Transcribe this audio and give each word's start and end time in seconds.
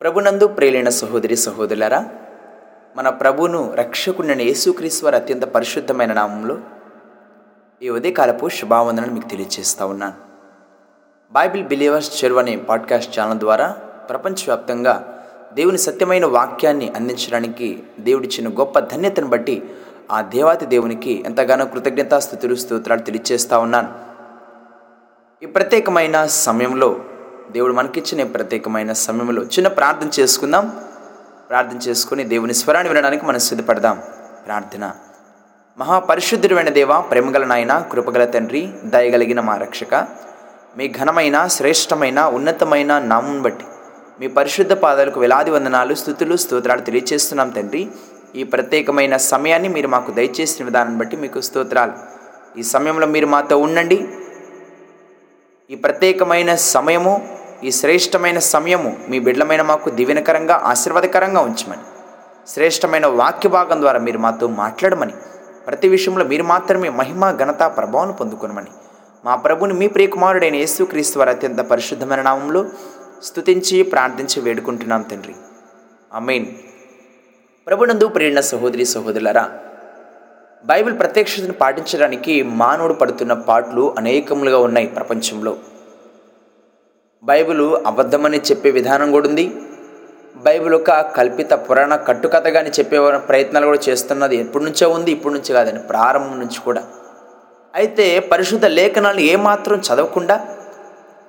ప్రభునందు 0.00 0.46
ప్రేలిన 0.46 0.88
సహోదరి 0.88 1.36
సహోదరులరా 1.36 2.08
మన 2.96 3.08
ప్రభును 3.08 3.74
రక్షకుడిని 3.74 4.44
యేసుక్రీశ్వర్ 4.44 5.14
అత్యంత 5.14 5.44
పరిశుద్ధమైన 5.44 6.12
నామంలో 6.12 6.58
ఈ 7.82 7.88
ఉదయకాలపు 7.88 8.48
శుభావందనను 8.48 9.14
మీకు 9.14 9.28
తెలియజేస్తా 9.28 9.86
ఉన్నాను. 9.86 10.12
బైబిల్ 11.32 11.64
బిలీవర్స్ 11.64 12.24
చెరువు 12.24 12.38
అనే 12.38 12.56
పాడ్కాస్ట్ 12.56 13.20
ఛానల్ 13.20 13.38
ద్వారా 13.38 13.70
ప్రపంచవ్యాప్తంగా 14.08 15.24
దేవుని 15.54 15.78
సత్యమైన 15.78 16.26
వాక్యాన్ని 16.26 16.92
అందించడానికి 16.96 17.82
దేవుడిచ్చిన 18.00 18.48
గొప్ప 18.48 18.78
ధన్యతను 18.78 19.26
బట్టి 19.26 19.62
ఆ 20.12 20.20
దేవాతి 20.20 20.66
దేవునికి 20.66 21.22
ఎంతగానో 21.26 21.64
కృతజ్ఞతాస్థుతులు 21.64 22.54
స్తోత్రాలు 22.54 23.00
తెలియజేస్తా 23.00 23.58
ఉన్నాను. 23.58 23.88
ఈ 25.42 25.46
ప్రత్యేకమైన 25.46 26.26
సమయంలో 26.26 27.00
దేవుడు 27.52 27.72
మనకిచ్చిన 27.72 28.26
ప్రత్యేకమైన 28.26 28.92
సమయంలో 28.92 29.42
చిన్న 29.42 29.68
ప్రార్థన 29.68 30.10
చేసుకుందాం. 30.20 30.80
ప్రార్థన 31.50 31.76
చేసుకుని 31.76 32.24
దేవుని 32.24 32.54
స్వరాన్ని 32.54 32.92
వినడానికి 32.92 33.26
మనం 33.26 33.38
సిద్ధపడదాం. 33.38 34.02
ప్రార్థన. 34.46 34.90
మహాపరిశుద్ధుడైన 35.78 36.68
దేవ 36.68 37.00
ప్రేమగల 37.00 37.44
నాయన 37.44 37.78
కృపగల 37.92 38.24
తండ్రి 38.24 38.72
దయగలిగిన 38.84 39.40
మా 39.40 39.56
రక్షక 39.56 39.94
మీ 40.76 40.88
ఘనమైన 40.88 41.46
శ్రేష్టమైన 41.46 42.20
ఉన్నతమైన 42.20 42.98
నామం 42.98 43.42
బట్టి 43.42 43.64
మీ 44.20 44.28
పరిశుద్ధ 44.28 44.72
పాదాలకు 44.72 45.20
వేలాది 45.20 45.50
వందనాలు 45.50 45.94
స్థుతులు 45.94 46.36
స్తోత్రాలు 46.36 46.80
తెలియజేస్తున్నాం 46.80 47.50
తండ్రి. 47.50 47.88
ఈ 48.34 48.44
ప్రత్యేకమైన 48.44 49.16
సమయాన్ని 49.16 49.68
మీరు 49.68 49.88
మాకు 49.88 50.12
దయచేసిన 50.12 50.64
విధానం 50.64 50.98
బట్టి 50.98 51.16
మీకు 51.16 51.40
స్తోత్రాలు. 51.40 51.92
ఈ 52.58 52.62
సమయంలో 52.62 53.06
మీరు 53.06 53.26
మాతో 53.26 53.58
ఉండండి. 53.58 54.08
ఈ 55.70 55.74
ప్రత్యేకమైన 55.74 56.54
సమయము 56.54 57.37
ఈ 57.64 57.70
శ్రేష్టమైన 57.70 58.38
సమయము 58.38 58.96
మీ 59.08 59.18
బిడ్డలమైన 59.18 59.62
మాకు 59.62 59.90
దీవెనకరంగా 59.90 60.56
ఆశీర్వాదకరంగా 60.64 61.40
ఉంచమని. 61.40 61.84
శ్రేష్టమైన 62.48 63.06
వాక్య 63.06 63.48
భాగం 63.48 63.80
ద్వారా 63.80 63.98
మీరు 63.98 64.18
మాతో 64.18 64.46
మాట్లాడమని. 64.46 65.12
ప్రతి 65.66 65.88
విషయంలో 65.88 66.24
మీరు 66.24 66.42
మాత్రమే 66.42 66.88
మహిమ 66.88 67.30
ఘనత 67.36 67.62
ప్రభావం 67.76 68.12
పొందుకొనమని. 68.12 68.70
మా 69.24 69.36
ప్రభుని 69.36 69.74
మీ 69.74 69.86
ప్రియకుమారుడైన 69.86 70.54
యేసుక్రీస్తు 70.54 71.18
వారి 71.18 71.30
అత్యంత 71.30 71.58
పరిశుద్ధమైన 71.58 72.22
నామంలో 72.22 72.66
స్తుతించి 73.22 73.82
ప్రార్థించి 73.82 74.42
వేడుకుంటున్నాం 74.42 75.02
తండ్రి. 75.02 75.34
అమీన్ 76.14 76.46
ప్రభునందు 77.66 78.06
ప్రేరణ 78.06 78.40
సహోదరి 78.40 78.84
సహోదరులరా 78.84 79.50
బైబిల్ 80.64 80.98
ప్రత్యక్షతను 80.98 81.52
పాటించడానికి 81.52 82.42
మానవుడు 82.42 82.94
పడుతున్న 82.94 83.32
పాటలు 83.32 83.94
అనేకములుగా 83.98 84.58
ఉన్నాయి 84.58 84.86
ప్రపంచంలో. 84.86 85.56
బైబిలు 87.22 87.66
అబద్ధమని 87.88 88.38
చెప్పే 88.48 88.70
విధానం 88.76 89.08
కూడా 89.12 89.26
ఉంది. 89.28 89.44
బైబిల్ 90.44 90.74
ఒక 90.74 90.90
కల్పిత 91.16 91.52
పురాణ 91.66 91.92
కట్టుకథగాని 92.08 92.70
చెప్పే 92.76 92.98
ప్రయత్నాలు 93.30 93.66
కూడా 93.70 93.80
చేస్తున్నది 93.88 94.36
ఎప్పటి 94.44 94.64
నుంచో 94.64 94.86
ఉంది 94.96 95.10
ఇప్పటి 95.16 95.34
నుంచి 95.34 95.52
కాదని 95.56 95.80
ప్రారంభం 95.90 96.38
నుంచి 96.42 96.58
కూడా. 96.66 96.82
అయితే 97.74 98.06
పరిశుద్ధ 98.32 98.66
లేఖనాలు 98.78 99.20
ఏమాత్రం 99.32 99.78
చదవకుండా 99.88 100.36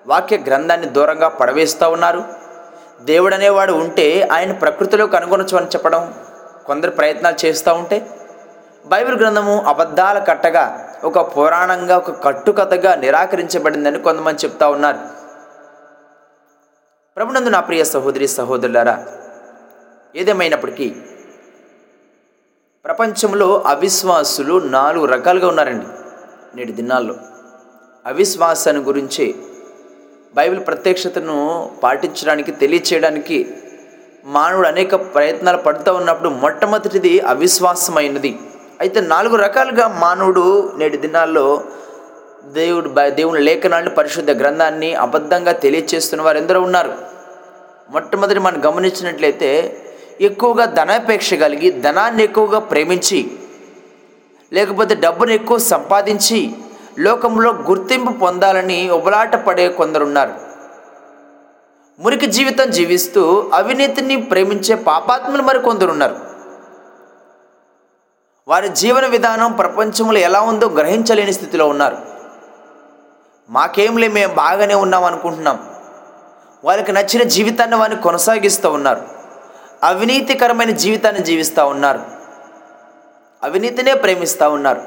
వాక్య 0.08 0.38
గ్రంథాన్ని 0.48 0.88
దూరంగా 0.98 1.30
పడవేస్తూ 1.40 1.88
ఉన్నారు. 1.96 2.22
దేవుడు 3.10 3.36
అనేవాడు 3.36 3.74
ఉంటే 3.82 4.08
ఆయన 4.36 4.52
ప్రకృతిలో 4.64 5.06
కనుగొనచ్చు 5.16 5.56
అని 5.58 5.72
చెప్పడం 5.74 6.02
కొందరు 6.68 6.92
ప్రయత్నాలు 7.00 7.38
చేస్తూ 7.46 7.72
ఉంటే 7.74 7.98
బైబిల్ 8.92 9.18
గ్రంథము 9.22 9.56
అబద్ధాల 9.72 10.18
కట్టగా 10.30 10.66
ఒక 11.10 11.20
పురాణంగా 11.34 11.96
ఒక 11.98 12.12
కట్టుకథగా 12.26 12.92
నిరాకరించబడిందని 13.04 14.00
కొంతమంది 14.08 14.44
చెప్తా 14.46 14.68
ఉన్నారు. 14.76 15.00
ప్రభునందు 17.20 17.50
నా 17.50 17.60
ప్రియ 17.60 17.84
సహోదరి 17.84 18.28
సహోదరులారా 18.28 19.06
ఏదేమైనప్పటికీ 20.16 20.90
ప్రపంచంలో 22.86 23.64
అవిశ్వాసులు 23.68 24.60
నాలుగు 24.60 25.06
రకాలుగా 25.06 25.48
ఉన్నారండి 25.48 25.86
నేటి 26.58 26.72
దినాల్లో. 26.72 27.16
అవిశ్వాసాన్ని 28.06 28.84
గురించి 28.84 29.36
బైబిల్ 30.36 30.68
ప్రత్యక్షతను 30.68 31.38
పాటించడానికి 31.84 32.52
తెలియచేయడానికి 32.52 33.56
మానవుడు 34.26 34.68
అనేక 34.68 34.96
ప్రయత్నాలు 34.96 35.58
పడుతూ 35.58 35.94
ఉన్నప్పుడు 35.94 36.30
మొట్టమొదటిది 36.30 37.20
అవిశ్వాసమైనది. 37.20 38.40
అయితే 38.80 39.00
నాలుగు 39.02 39.36
రకాలుగా 39.36 39.88
మానవుడు 39.88 40.74
నేటి 40.78 40.98
దినాల్లో 40.98 41.64
దేవుడు 42.44 42.96
దేవుని 43.10 43.42
లేఖనాన్ని 43.42 43.92
పరిశుద్ధ 43.92 44.32
గ్రంథాన్ని 44.32 44.94
అబద్ధంగా 44.94 45.52
తెలియచేస్తున్న 45.52 46.24
వారు 46.24 46.38
ఎందరో 46.38 46.62
ఉన్నారు. 46.62 46.94
మొట్టమొదటి 47.90 48.40
మనం 48.40 48.66
గమనించినట్లయితే 48.66 49.78
ఎక్కువగా 50.22 50.66
ధనాపేక్ష 50.66 51.34
కలిగి 51.34 51.72
ధనాన్ని 51.72 52.24
ఎక్కువగా 52.24 52.60
ప్రేమించి 52.60 53.32
లేకపోతే 54.54 54.96
డబ్బును 54.96 55.32
ఎక్కువ 55.32 55.58
సంపాదించి 55.58 56.52
లోకంలో 57.00 57.52
గుర్తింపు 57.52 58.12
పొందాలని 58.12 58.90
ఉబలాట 58.90 59.36
పడే 59.36 59.70
కొందరున్నారు. 59.70 60.34
మురికి 62.00 62.26
జీవితం 62.26 62.72
జీవిస్తూ 62.72 63.52
అవినీతిని 63.54 64.18
ప్రేమించే 64.18 64.76
పాపాత్ములు 64.76 65.42
మరి 65.42 65.60
కొందరున్నారు. 65.60 66.16
వారి 68.48 68.70
జీవన 68.70 69.08
విధానం 69.08 69.52
ప్రపంచంలో 69.52 70.20
ఎలా 70.20 70.42
ఉందో 70.42 70.68
గ్రహించలేని 70.70 71.34
స్థితిలో 71.34 71.68
ఉన్నారు. 71.68 72.19
మాకేంలే 73.50 74.08
మేము 74.08 74.34
బాగానే 74.34 74.74
ఉన్నాం 74.74 75.04
అనుకుంటున్నాం. 75.04 75.70
వాళ్ళకి 76.64 76.92
నచ్చిన 76.92 77.24
జీవితాన్ని 77.24 77.76
వారిని 77.76 78.02
కొనసాగిస్తూ 78.02 78.72
ఉన్నారు. 78.72 79.02
అవినీతికరమైన 79.84 80.70
జీవితాన్ని 80.70 81.24
జీవిస్తూ 81.24 81.66
ఉన్నారు. 81.66 82.00
అవినీతినే 83.44 83.94
ప్రేమిస్తూ 83.94 84.50
ఉన్నారు. 84.50 84.82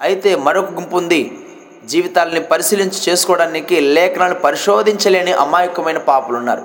అయితే 0.00 0.36
మరొక 0.36 0.72
గుంపు 0.72 0.96
ఉంది. 0.96 1.38
జీవితాలని 1.84 2.40
పరిశీలించి 2.40 3.12
చేసుకోవడానికి 3.12 3.80
లేఖనాలను 3.80 4.40
పరిశోధించలేని 4.40 5.32
అమాయకమైన 5.32 5.98
పాపులు 5.98 6.36
ఉన్నారు. 6.36 6.62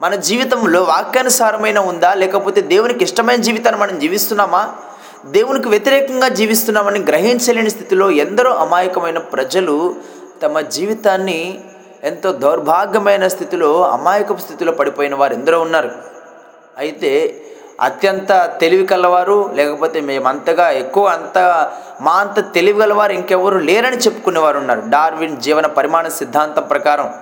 మన 0.00 0.14
జీవితంలో 0.14 0.82
వాక్యానుసారమైన 0.82 1.78
ఉందా? 1.78 2.14
లేకపోతే 2.14 2.60
దేవునికి 2.60 3.04
ఇష్టమైన 3.04 3.40
జీవితాన్ని 3.40 3.80
మనం 3.80 3.98
జీవిస్తున్నామా? 3.98 4.76
దేవునికి 5.26 5.68
వ్యతిరేకంగా 5.68 6.28
జీవిస్తున్నామని 6.28 6.98
గ్రహించలేని 6.98 7.70
స్థితిలో 7.70 8.10
ఎందరో 8.10 8.50
అమాయకమైన 8.54 9.18
ప్రజలు 9.18 9.94
తమ 10.42 10.60
జీవితాన్ని 10.60 11.60
ఎంతో 12.04 12.32
దౌర్భాగ్యమైన 12.32 13.28
స్థితిలో 13.28 13.82
అమాయకపు 13.82 14.40
స్థితిలో 14.40 14.72
పడిపోయిన 14.72 15.14
వారు 15.14 15.34
ఎందరో 15.34 15.60
ఉన్నారు. 15.60 15.90
అయితే 16.78 17.40
అత్యంత 17.80 18.58
తెలివి 18.60 18.86
కలవారు 18.86 19.50
లేకపోతే 19.54 20.00
మేమంతగా 20.00 20.70
ఎక్కువ 20.70 21.06
అంత 21.06 21.38
మా 22.00 22.12
అంత 22.12 22.54
తెలివి 22.54 22.80
గలవారు 22.80 23.12
ఇంకెవరు 23.12 23.58
లేరని 23.58 23.96
చెప్పుకునేవారు 23.96 24.58
ఉన్నారు. 24.58 24.82
డార్విన్ 24.88 25.36
జీవన 25.36 25.66
పరిమాణ 25.66 26.08
సిద్ధాంతం 26.08 26.62
ప్రకారం. 26.62 27.14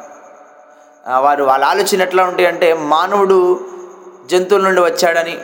వారు 1.19 1.45
వాళ్ళ 1.45 1.65
ఆలోచన 1.65 2.03
ఎట్లా 2.03 2.25
ఉంటాయి 2.25 2.49
అంటే 2.49 2.75
మానవుడు 2.75 3.61
జంతువుల 4.31 4.63
నుండి 4.63 4.81
వచ్చాడని 4.81 5.39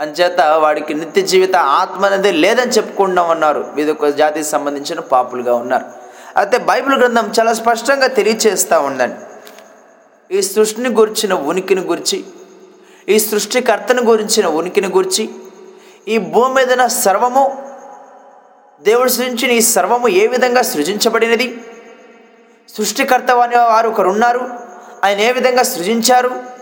అంచేత 0.00 0.40
వాడికి 0.40 0.94
నిత్య 0.94 1.22
జీవిత 1.22 1.56
ఆత్మ 1.56 2.02
అనేది 2.06 2.32
లేదని 2.32 2.72
చెప్పుకుంటాం 2.72 3.30
ఉన్నారు 3.30 3.62
ఇది 3.78 3.90
ఒక 3.90 4.08
జాతికి 4.20 4.48
సంబంధించిన 4.48 5.00
పాపులుగా 5.00 5.54
ఉన్నారు. 5.54 5.86
అయితే 6.36 6.58
బైబిల్ 6.58 6.96
గ్రంథం 6.98 7.32
చాలా 7.38 7.52
స్పష్టంగా 7.52 8.06
తెలియచేస్తూ 8.18 8.80
ఉందండి. 8.80 9.18
ఈ 10.36 10.42
సృష్టిని 10.42 10.88
గురించిన 10.88 11.32
ఉనికిని 11.50 11.80
గురించి 11.80 12.24
ఈ 13.08 13.18
సృష్టికర్తను 13.18 14.02
గురించిన 14.02 14.46
ఉనికిని 14.46 14.88
గురించి 14.88 15.24
ఈ 16.08 16.18
భూమి 16.18 16.54
మీదన 16.54 16.86
సర్వము 16.86 17.44
దేవుడు 18.82 19.10
సృజించిన 19.10 19.50
ఈ 19.50 19.60
సర్వము 19.60 20.08
ఏ 20.08 20.26
విధంగా 20.26 20.62
సృజించబడినది? 20.62 21.48
సృష్టికర్త 22.76 23.30
అనే 23.30 23.56
వారు 23.56 23.88
ఒకరు 23.88 24.08
ఉన్నారు 24.08 24.42
ఆయన 25.04 25.18
ఏ 25.20 25.32
విధంగా 25.32 25.62
సృజించారు? 25.62 26.57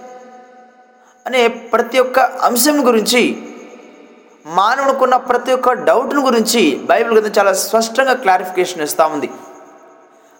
అనే 1.27 1.49
ప్రతి 1.49 1.99
ఒక్క 1.99 2.19
అంశం 2.19 2.87
గురించి 2.87 3.43
మానవునికున్న 4.47 5.17
ప్రతి 5.17 5.53
ఒక్క 5.53 5.73
డౌట్ను 5.73 6.25
గురించి 6.25 6.77
బైబిల్ 6.77 7.15
గ్రంథం 7.15 7.33
చాలా 7.39 7.53
స్పష్టంగా 7.53 8.15
క్లారిఫికేషన్ 8.15 8.83
ఇస్తూ 8.83 9.07
ఉంది. 9.07 9.31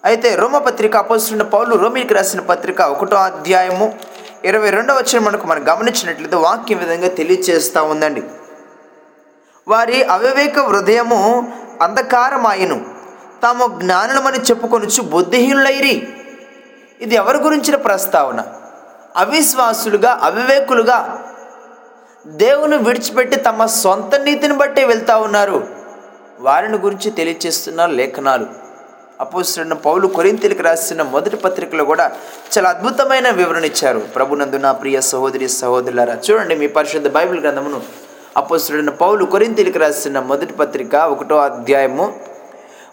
అయితే 0.05 0.35
రోమపత్రిక 0.35 0.97
అపోస్తున్న 0.97 1.43
పౌలు 1.43 1.77
రోమికి 1.77 2.15
రాసిన 2.15 2.41
పత్రిక 2.41 2.81
ఒకటో 2.81 3.17
అధ్యాయము 3.17 3.99
ఇరవై 4.45 4.71
రెండవ 4.71 4.97
వచ్చిన 4.97 5.23
మనకు 5.23 5.47
మనం 5.47 5.69
గమనించినట్లయితే 5.69 6.37
వాక్యం 6.37 6.79
విధంగా 6.79 7.09
తెలియచేస్తూ 7.09 7.85
ఉందండి. 7.85 8.23
వారి 9.69 10.05
అవివేక 10.05 10.59
హృదయము 10.59 11.53
అంధకారమాయను. 11.83 12.87
తాము 13.43 13.81
జ్ఞానులమని 13.81 14.39
చెప్పుకొనుచు 14.39 15.03
బుద్ధిహీనులైరి. 15.03 16.09
ఇది 17.01 17.15
ఎవరి 17.15 17.39
గురించిన 17.39 17.77
ప్రస్తావన? 17.77 18.45
అవిశ్వాసులుగా 19.17 20.21
అవివేకులుగా 20.23 21.25
దేవుని 22.27 22.77
విడిచిపెట్టి 22.77 23.37
తమ 23.37 23.67
సొంత 23.67 24.15
నీతిని 24.15 24.55
బట్టే 24.55 24.85
వెళ్తా 24.85 25.17
ఉన్నారు. 25.17 25.69
వారిని 26.41 26.79
గురించి 26.79 27.11
తెలియచేస్తున్న 27.11 27.87
లేఖనాలు. 27.87 28.47
అపోసిన 29.21 29.73
పౌలు 29.73 30.07
కొరింతీలకు 30.07 30.63
రాసిన 30.63 31.03
మొదటి 31.03 31.37
పత్రికలో 31.37 31.85
కూడా 31.85 32.13
చాలా 32.59 32.71
అద్భుతమైన 32.71 33.31
వివరణ 33.31 33.65
ఇచ్చారు. 33.65 33.99
ప్రభునందు 33.99 34.57
నా 34.57 34.73
ప్రియ 34.73 35.01
సహోదరి 35.01 35.49
సహోదరులారా 35.49 36.19
చూడండి 36.31 36.55
మీ 36.55 36.67
పరిశుద్ధ 36.67 37.09
బైబిల్ 37.09 37.41
గ్రంథమును. 37.41 37.81
అపోస్తుడైన 38.37 38.91
పౌలు 38.91 39.25
కొరింతీలకు 39.25 39.79
రాసిన 39.79 40.21
మొదటి 40.21 40.53
పత్రిక 40.53 40.95
ఒకటో 40.95 41.37
అధ్యాయము 41.37 42.21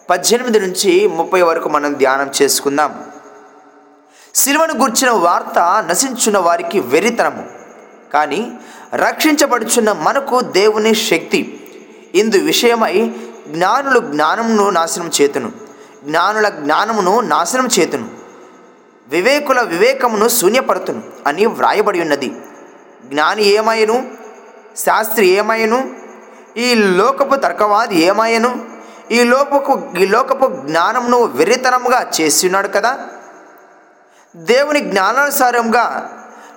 పద్దెనిమిది 0.10 0.60
నుంచి 0.60 1.08
ముప్పై 1.08 1.42
వరకు 1.42 1.70
మనం 1.70 1.94
ధ్యానం 1.94 2.32
చేసుకుందాం. 2.42 3.06
సిలువను 4.36 4.74
గుర్చిన 4.74 5.10
వార్త 5.12 5.84
నశించున్న 5.90 6.38
వారికి 6.38 6.80
వెరితనము 6.80 7.46
కానీ 8.14 8.52
రక్షించబడుచున్న 8.96 9.92
మనకు 9.92 10.40
దేవుని 10.40 10.96
శక్తి. 10.96 11.70
ఇందు 12.16 12.38
విషయమై 12.38 13.14
జ్ఞానులు 13.48 14.00
జ్ఞానమును 14.00 14.70
నాశనం 14.70 15.12
చేతును. 15.22 15.52
జ్ఞానుల 16.06 16.50
జ్ఞానమును 16.50 17.20
నాశనం 17.20 17.70
చేతును. 17.80 18.10
వివేకుల 19.08 19.62
వివేకమును 19.62 20.28
శూన్యపడుతును 20.28 21.04
అని 21.28 21.46
వ్రాయబడి 21.46 22.02
ఉన్నది. 22.02 22.36
జ్ఞాని 23.06 23.44
ఏమయ్యను? 23.44 24.12
శాస్త్రి 24.78 25.28
ఏమయ్యను? 25.28 25.92
ఈ 26.58 26.76
లోకపు 26.76 27.36
తర్కవాది 27.36 28.00
ఏమయ్యను? 28.00 28.66
ఈ 29.12 29.24
లోపకు 29.24 29.82
ఈ 29.98 30.06
లోకపు 30.06 30.52
జ్ఞానమును 30.68 31.24
వెర్రితనముగా 31.24 32.12
చేసి 32.22 32.48
ఉన్నాడు 32.48 32.68
కదా? 32.68 33.00
దేవుని 34.36 34.80
జ్ఞానానుసారంగా 34.80 36.10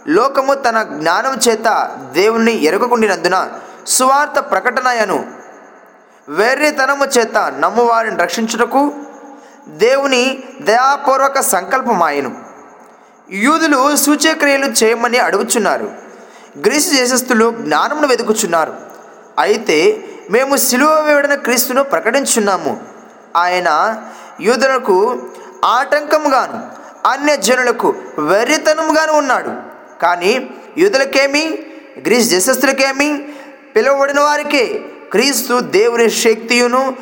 లోకము 0.08 0.54
తన 0.54 0.82
జ్ఞానం 0.82 1.38
చేత 1.48 1.90
దేవుని 2.12 2.64
ఎరగకుండినందున 2.64 3.50
సువార్త 3.86 4.38
ప్రకటనయను 4.40 5.26
వేర్రితనము 6.28 7.04
చేత 7.04 7.52
నమ్మువారిని 7.58 8.16
రక్షించుటకు 8.16 8.92
దేవుని 9.68 10.44
దయాపూర్వక 10.60 11.40
సంకల్పమాయను. 11.40 12.36
యూదులు 13.30 13.96
సూచక్రియలు 13.96 14.66
చేయమని 14.66 15.18
అడుగుచున్నారు. 15.18 15.92
గ్రీసు 16.60 16.94
దేశస్థులు 16.94 17.50
జ్ఞానమును 17.50 18.08
వెతుకుచున్నారు. 18.08 18.74
అయితే 19.38 20.04
మేము 20.30 20.56
సిలువ 20.56 21.00
వేడిన 21.00 21.34
క్రీస్తును 21.34 21.82
ప్రకటించున్నాము 21.82 22.80
ఆయన 23.36 24.02
యూదులకు 24.40 25.22
ఆటంకముగాను 25.64 26.85
అన్య 27.06 27.36
జనులకు 27.36 27.94
ఉన్నాడు. 29.16 29.50
కానీ 30.02 30.50
యూదులకేమి 30.78 31.58
గ్రీస్ 32.06 32.30
దేశస్థులకేమి 32.30 33.28
పిలువబడిన 33.76 34.20
వారికే 34.20 34.64
క్రీస్తు 35.12 35.60
దేవుని 35.60 36.10
శక్తియును 36.10 36.96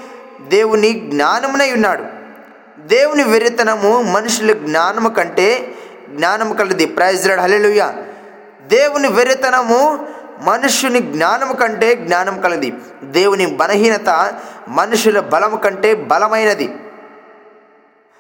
దేవుని 0.48 0.90
జ్ఞానమునై 0.90 1.72
ఉన్నాడు. 1.72 2.04
దేవుని 2.78 3.24
వెర్రితనము 3.24 4.02
మనుషుల 4.02 4.52
జ్ఞానము 4.52 5.08
కంటే 5.08 5.74
జ్ఞానము 6.10 6.54
కలది. 6.54 6.86
ప్రైజ్రాడ్ 6.86 7.40
హలెలుయ 7.40 7.82
దేవుని 8.66 9.08
వెర్రితనము 9.08 10.06
మనుషుని 10.40 11.00
జ్ఞానము 11.00 11.54
కంటే 11.54 11.94
జ్ఞానం 11.94 12.40
కలది. 12.40 12.74
దేవుని 13.04 13.46
బలహీనత 13.46 14.34
మనుషుల 14.68 15.20
బలము 15.20 15.56
కంటే 15.56 15.94
బలమైనది. 15.94 16.74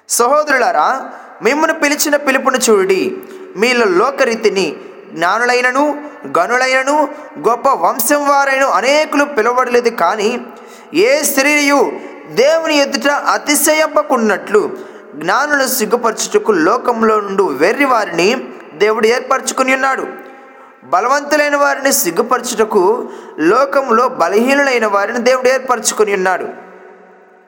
సహోదరులారా 0.08 1.10
మిమ్మను 1.42 1.74
పిలిచిన 1.74 2.16
పిలుపును 2.16 2.56
చూడి 2.70 3.16
మీలో 3.56 3.86
లోకరీతిని 3.86 4.76
జ్ఞానులైనను 5.14 6.04
గనులైనను 6.38 7.08
గొప్ప 7.48 7.68
వంశం 7.68 8.28
వారైన 8.28 8.64
అనేకులు 8.64 9.24
పిలవడలేదు 9.24 9.88
కానీ 9.88 10.40
ఏ 10.94 11.22
స్త్రీయు 11.22 11.92
దేవుని 12.28 12.76
ఎదుట 12.78 13.10
అతిశయపకున్నట్లు 13.10 14.70
జ్ఞానులు 15.14 15.68
సిగ్గుపరచుటకు 15.68 16.52
లోకంలో 16.52 17.20
నుండి 17.20 17.42
వెర్రి 17.42 17.84
వారిని 17.84 18.44
దేవుడు 18.74 19.06
ఏర్పరచుకుని 19.06 19.74
ఉన్నాడు. 19.74 20.06
బలవంతులైన 20.84 21.56
వారిని 21.56 21.92
సిగ్గుపరచుటకు 21.92 23.08
లోకంలో 23.38 24.08
బలహీనులైన 24.08 24.86
వారిని 24.86 25.18
దేవుడు 25.18 25.48
ఏర్పరచుకుని 25.48 26.14
ఉన్నాడు. 26.14 26.63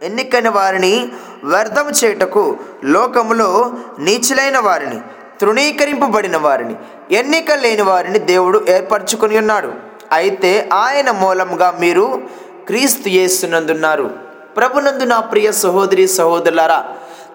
ఎన్నికైన 0.03 0.49
వారిని 0.49 1.09
వ్యర్థం 1.45 1.87
చేయుటకు 1.91 2.57
లోకములో 2.85 3.73
నీచులైన 3.99 4.59
వారిని 4.59 5.01
తృణీకరింపబడిన 5.41 6.37
వారిని 6.37 6.75
ఎన్నిక 7.11 7.53
లేని 7.53 7.83
వారిని 7.83 8.19
దేవుడు 8.19 8.65
ఏర్పరచుకుని 8.69 9.39
ఉన్నాడు. 9.39 9.73
అయితే 10.13 10.69
ఆయన 10.73 11.11
మూలంగా 11.11 11.77
మీరు 11.81 12.23
క్రీస్తు 12.67 13.09
చేస్తున్నందున్నారు 13.09 14.11
ప్రభునందు 14.57 15.05
నా 15.05 15.21
ప్రియ 15.21 15.53
సహోదరి 15.53 16.09
సహోదరులారా 16.09 16.85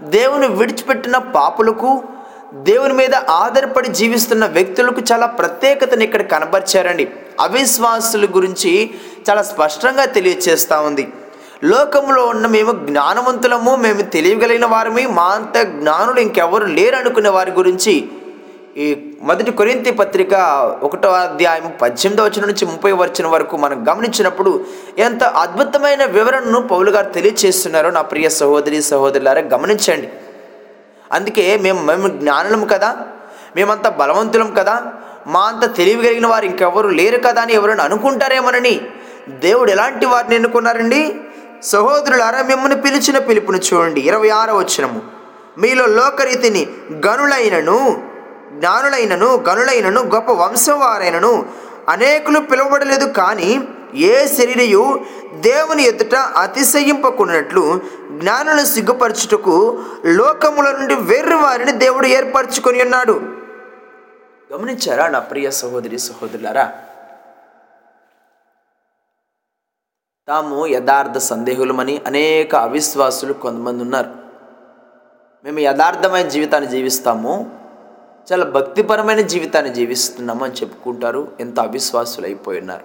దేవుని 0.02 0.48
విడిచిపెట్టిన 0.48 1.18
పాపులకు 1.18 2.04
దేవుని 2.54 2.94
మీద 2.94 3.16
ఆధారపడి 3.16 3.90
జీవిస్తున్న 3.90 4.46
వ్యక్తులకు 4.46 5.02
చాలా 5.12 5.25
ప్రత్యేకతను 5.25 6.04
ఇక్కడ 6.04 6.22
కనబరిచారండి. 6.22 7.10
అవిశ్వాసుల 7.40 8.25
గురించి 8.25 8.90
చాలా 9.30 9.42
స్పష్టంగా 9.42 10.06
తెలియచేస్తూ 10.06 10.81
ఉంది. 10.81 11.08
లోకంలో 11.63 12.25
ఉన్న 12.25 12.48
మేము 12.48 12.72
జ్ఞానవంతులము 12.72 13.75
మేము 13.75 14.02
తెలియగలిగిన 14.02 14.66
వారమే 14.66 15.06
మా 15.06 15.24
అంత 15.24 15.58
జ్ఞానులు 15.62 16.19
ఇంకెవరు 16.19 16.66
లేరు 16.66 16.96
అనుకునే 16.96 17.30
వారి 17.30 17.52
గురించి 17.52 18.10
ఈ 18.78 19.16
మొదటి 19.22 19.52
కొరింతి 19.52 19.92
పత్రిక 19.92 20.34
ఒకటో 20.84 21.10
అధ్యాయం 21.10 21.74
పద్దెనిమిదో 21.81 22.24
వచ్చిన 22.24 22.46
నుంచి 22.46 22.66
ముప్పై 22.66 22.92
వచ్చిన 22.92 23.28
వరకు 23.28 23.58
మనం 23.58 23.86
గమనించినప్పుడు 23.90 24.66
ఎంత 24.98 25.24
అద్భుతమైన 25.24 26.06
వివరణను 26.06 26.62
పౌలు 26.62 26.92
గారు 26.92 27.10
తెలియచేస్తున్నారో 27.10 27.90
నా 27.90 28.02
ప్రియ 28.02 28.30
సహోదరి 28.30 28.81
సహోదరులారా 28.81 29.42
గమనించండి. 29.42 30.10
అందుకే 31.12 31.58
మేము 31.58 31.81
మేము 31.84 32.08
జ్ఞానులం 32.08 32.66
కదా 32.66 32.98
మేమంతా 33.56 33.90
బలవంతులం 33.90 34.54
కదా 34.54 34.94
మా 35.28 35.42
అంత 35.42 35.75
తెలియగలిగిన 35.75 36.28
వారు 36.28 36.46
ఇంకెవరు 36.46 36.88
లేరు 36.88 37.19
కదా 37.19 37.42
అని 37.42 37.54
ఎవరైనా 37.54 37.84
అనుకుంటారేమోనని 37.84 38.81
దేవుడు 39.30 39.72
ఎలాంటి 39.72 40.06
వారిని 40.06 40.36
ఎన్నుకున్నారండి? 40.36 41.16
సహోదరులారా 41.63 42.42
మిమ్మల్ని 42.42 42.81
పిలిచిన 42.81 43.18
పిలుపును 43.18 43.58
చూడండి. 43.58 44.02
ఇరవై 44.02 44.30
ఆరో 44.30 44.58
వచ్చినము 44.58 45.02
మీలో 45.58 45.86
లోకరీతిని 45.86 46.68
గనులైనను 47.08 48.04
జ్ఞానులైనను 48.52 49.36
గనులైనను 49.50 50.02
గొప్ప 50.02 50.31
వంశం 50.31 50.80
వారైనను 50.80 51.46
అనేకులు 51.90 52.40
పిలువబడలేదు. 52.40 53.06
కానీ 53.06 53.68
ఏ 53.96 54.28
శరీరయు 54.28 55.06
దేవుని 55.36 55.84
ఎదుట 55.84 56.16
అతిశయింపకున్నట్లు 56.16 57.81
జ్ఞానులను 58.12 58.66
సిగ్గుపరచుటకు 58.66 59.84
లోకముల 60.06 60.72
నుండి 60.72 60.96
వేర్రు 60.96 61.36
వారిని 61.36 61.72
దేవుడు 61.72 62.08
ఏర్పరచుకొని 62.08 62.84
ఉన్నాడు. 62.84 63.22
గమనించారా 64.54 65.08
నా 65.08 65.19
ప్రియ 65.19 65.52
సహోదరి 65.52 66.00
సహోదరులారా? 66.00 66.72
తాము 70.28 70.68
యథార్థ 70.68 71.18
సందేహులమని 71.18 72.01
అనేక 72.08 72.56
అవిశ్వాసులు 72.56 73.34
కొంతమంది 73.34 73.84
ఉన్నారు 73.84 74.10
మేము 75.46 75.60
యథార్థమైన 75.60 76.28
జీవితాన్ని 76.28 76.70
జీవిస్తాము. 76.70 77.51
చాలా 78.28 78.46
భక్తిపరమైన 78.46 79.22
జీవితాన్ని 79.22 79.74
జీవిస్తున్నాము 79.74 80.44
అని 80.44 80.54
చెప్పుకుంటారు. 80.54 81.28
ఎంత 81.40 81.60
అవిశ్వాసులు 81.60 82.25
అయిపోయి 82.25 82.60
ఉన్నారు. 82.60 82.84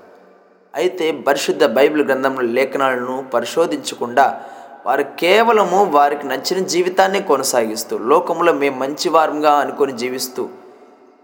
అయితే 0.75 1.13
పరిశుద్ధ 1.13 1.65
బైబిల్ 1.65 2.05
గ్రంథంలో 2.05 2.43
లేఖనాలను 2.43 3.25
పరిశోధించకుండా 3.35 4.43
వారు 4.87 5.03
కేవలము 5.03 5.85
వారికి 5.85 6.27
నచ్చిన 6.27 6.65
జీవితాన్ని 6.65 7.23
కొనసాగిస్తూ 7.23 7.99
లోకంలో 7.99 8.53
మేము 8.53 8.79
మంచి 8.79 9.09
వారంగా 9.09 9.53
అనుకొని 9.53 9.93
జీవిస్తూ 9.93 10.49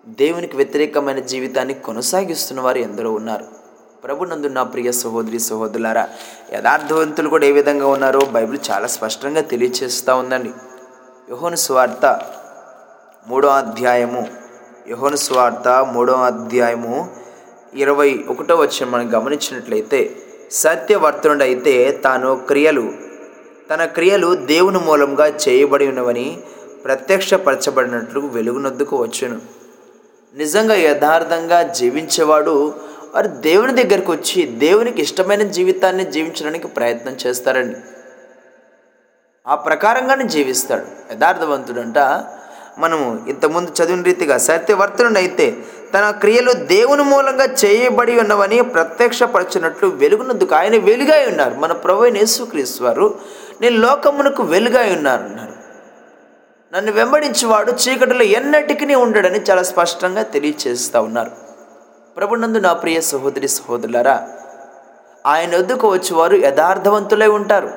దేవునికి 0.06 0.56
వ్యతిరేకమైన 0.56 1.18
జీవితాన్ని 1.18 1.74
కొనసాగిస్తున్న 1.74 2.60
వారు 2.60 2.78
ఎందరో 2.78 3.12
ఉన్నారు. 3.12 3.61
ప్రభునందు 4.04 4.48
నా 4.48 4.62
ప్రియ 4.62 4.92
సహోదరి 4.92 5.38
సహోదరులారా 5.38 6.08
యథార్థవంతులు 6.52 7.28
కూడా 7.28 7.46
ఏ 7.46 7.52
విధంగా 7.52 7.86
ఉన్నారో 7.86 8.20
బైబిల్ 8.32 8.58
చాలా 8.70 8.86
స్పష్టంగా 8.86 9.40
తెలియచేస్తూ 9.40 10.16
ఉందండి. 10.16 10.50
యోహోను 11.30 11.56
స్వార్త 11.56 12.20
మూడో 13.28 13.48
అధ్యాయము 13.48 14.28
యోహోను 14.88 15.16
స్వార్త 15.16 15.68
మూడో 15.92 16.12
అధ్యాయము 16.12 16.96
ఇరవై 17.74 18.24
ఒకటో 18.28 18.56
వచ్చిన 18.56 18.88
మనం 18.88 19.06
గమనించినట్లయితే 19.14 20.16
సత్యవర్తనుడైతే 20.52 21.52
అయితే 21.52 22.00
తాను 22.04 22.40
క్రియలు 22.48 22.92
తన 23.70 23.84
క్రియలు 23.84 24.34
దేవుని 24.34 24.78
మూలంగా 24.78 25.26
చేయబడి 25.26 25.86
ఉన్నవని 25.88 26.42
ప్రత్యక్షపరచబడినట్లు 26.84 28.20
వెలుగునొద్దుకు 28.20 28.96
వచ్చును. 29.02 29.40
నిజంగా 30.34 30.74
యథార్థంగా 30.74 31.62
జీవించేవాడు 31.62 32.74
వారు 33.14 33.28
దేవుని 33.28 33.84
దగ్గరికి 33.84 34.10
వచ్చి 34.10 34.42
దేవునికి 34.42 35.02
ఇష్టమైన 35.02 35.42
జీవితాన్ని 35.42 36.04
జీవించడానికి 36.04 36.66
ప్రయత్నం 36.66 37.16
చేస్తారండి. 37.26 37.76
ఆ 39.46 39.54
ప్రకారంగానే 39.54 40.24
జీవిస్తాడు. 40.24 41.12
యథార్థవంతుడంట. 41.12 41.98
మనము 42.78 43.24
ఇంతకుముందు 43.28 43.82
చదివిన 43.82 44.02
రీతిగా 44.02 44.38
సత్యవర్తనుడు 44.38 45.18
అయితే 45.18 45.56
తన 45.94 46.10
క్రియలు 46.10 46.52
దేవుని 46.52 47.02
మూలంగా 47.02 47.44
చేయబడి 47.44 48.20
ఉన్నవని 48.20 48.62
ప్రత్యక్షపరచినట్లు 48.62 49.88
వెలుగునందుకు 49.88 50.54
ఆయన 50.54 50.76
వెలుగై 50.76 51.26
ఉన్నారు. 51.26 51.54
మన 51.54 51.72
ప్రభు 51.72 52.04
యేసుక్రీస్తు 52.04 52.84
వారు 52.84 53.18
నేను 53.60 53.76
లోకమునకు 53.76 54.42
వెలుగా 54.42 54.92
ఉన్నారు 54.92 55.22
అన్నారు. 55.22 55.52
నన్ను 56.76 56.92
వెంబడించేవాడు 56.92 57.72
చీకటిలో 57.72 58.22
ఎన్నటికీ 58.22 58.94
ఉండడని 58.94 59.40
చాలా 59.50 59.62
స్పష్టంగా 59.62 60.22
తెలియచేస్తూ 60.22 61.02
ఉన్నారు. 61.02 61.51
ప్రభునందు 62.16 62.58
నా 62.58 62.72
ప్రియ 62.72 63.00
సహోదరి 63.00 63.48
సహోదరులారా 63.48 64.28
ఆయన 65.26 65.56
వద్దకు 65.56 65.88
వచ్చేవారు 65.88 66.36
యథార్థవంతులై 66.36 67.26
ఉంటారు. 67.26 67.70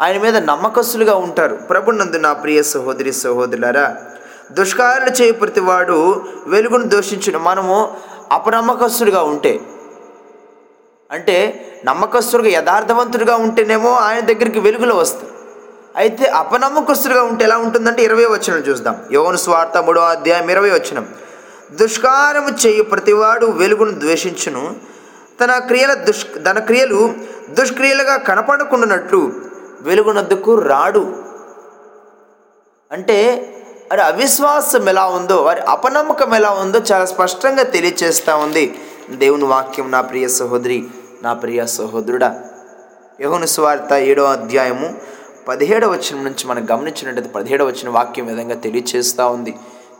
ఆయన 0.00 0.18
మీద 0.22 0.36
నమ్మకస్తులుగా 0.36 1.14
ఉంటారు. 1.16 1.56
ప్రభునందు 1.56 2.16
నా 2.16 2.32
ప్రియ 2.32 2.62
సహోదరి 2.62 3.12
సహోదరులారా 3.12 3.96
దుష్కార్యాలు 4.52 5.10
చేయ 5.10 5.32
ప్రతివాడు 5.32 6.24
వెలుగును 6.46 6.84
దోషించిన. 6.84 7.36
మనము 7.36 7.96
అపనమ్మకస్తుడిగా 8.32 9.22
ఉంటే 9.22 9.60
అంటే 11.10 11.36
నమ్మకస్తుడిగా 11.84 12.58
యథార్థవంతుడిగా 12.58 13.36
ఉంటేనేమో 13.36 13.92
ఆయన 13.92 14.20
దగ్గరికి 14.20 14.60
వెలుగులో 14.60 14.96
వస్తారు. 14.96 15.32
అయితే 15.96 16.24
అపనమ్మకస్తుడిగా 16.24 17.22
ఉంటే 17.22 17.44
ఎలా 17.44 17.56
ఉంటుందంటే 17.56 18.02
ఇరవై 18.02 18.24
వచనం 18.24 18.58
చూద్దాం. 18.58 19.04
యోగను 19.12 19.36
స్వార్థ 19.36 19.76
మూడో 19.76 20.00
అధ్యాయం 20.00 20.48
ఇరవై 20.50 20.70
వచనం. 20.70 21.08
దుష్కారము 21.72 22.48
చేయు 22.66 22.82
ప్రతివాడు 22.82 23.46
వెలుగును 23.46 24.00
ద్వేషించును. 24.00 24.76
తన 25.44 25.58
క్రియల 25.58 25.94
దుష్ 25.94 26.26
తన 26.50 26.58
క్రియలు 26.58 27.14
దుష్క్రియలుగా 27.50 28.16
కనపడకుండానట్లు 28.16 29.32
వెలుగునద్దుకు 29.80 30.58
రాడు. 30.58 31.16
అంటే 32.92 33.48
వారి 33.90 34.02
అవిశ్వాసం 34.02 34.88
ఎలా 34.88 35.06
ఉందో 35.06 35.36
వారి 35.36 35.60
అపనమ్మకం 35.60 36.34
ఎలా 36.34 36.50
ఉందో 36.50 36.82
చాలా 36.92 37.04
స్పష్టంగా 37.04 37.62
తెలియచేస్తూ 37.62 38.36
ఉంది. 38.36 38.78
దేవుని 39.10 39.44
వాక్యం 39.44 39.90
నా 39.90 40.00
ప్రియ 40.00 40.28
సహోదరి 40.28 40.84
నా 41.22 41.32
ప్రియ 41.32 41.66
సహోదరుడా. 41.66 42.44
యహోను 43.20 43.46
స్వార్థ 43.46 43.94
ఏడో 43.94 44.24
అధ్యాయము 44.24 44.94
పదిహేడవ 45.48 45.90
వచనం 45.90 46.24
నుంచి 46.24 46.46
మనం 46.46 46.66
గమనించినట్టయితే 46.70 47.30
పదిహేడవ 47.30 47.66
వచ్చిన 47.66 47.88
వాక్యం 47.88 48.26
విధంగా 48.26 48.54
తెలియచేస్తూ 48.54 49.28
ఉంది. 49.28 49.54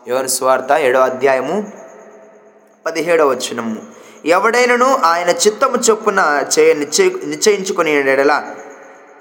యోని 0.09 0.29
స్వార్థ 0.29 0.73
ఏడో 0.73 1.01
అధ్యాయము 1.01 1.73
పదిహేడవ 2.87 3.29
వచనము. 3.29 3.77
ఎవడైనను 4.25 4.97
ఆయన 5.05 5.31
చిత్తము 5.31 5.77
చొప్పున 5.77 6.45
చేయ 6.59 6.75
నిశ్చయి 6.75 7.17
నిశ్చయించుకుని 7.27 8.13
ఎడల. 8.13 8.45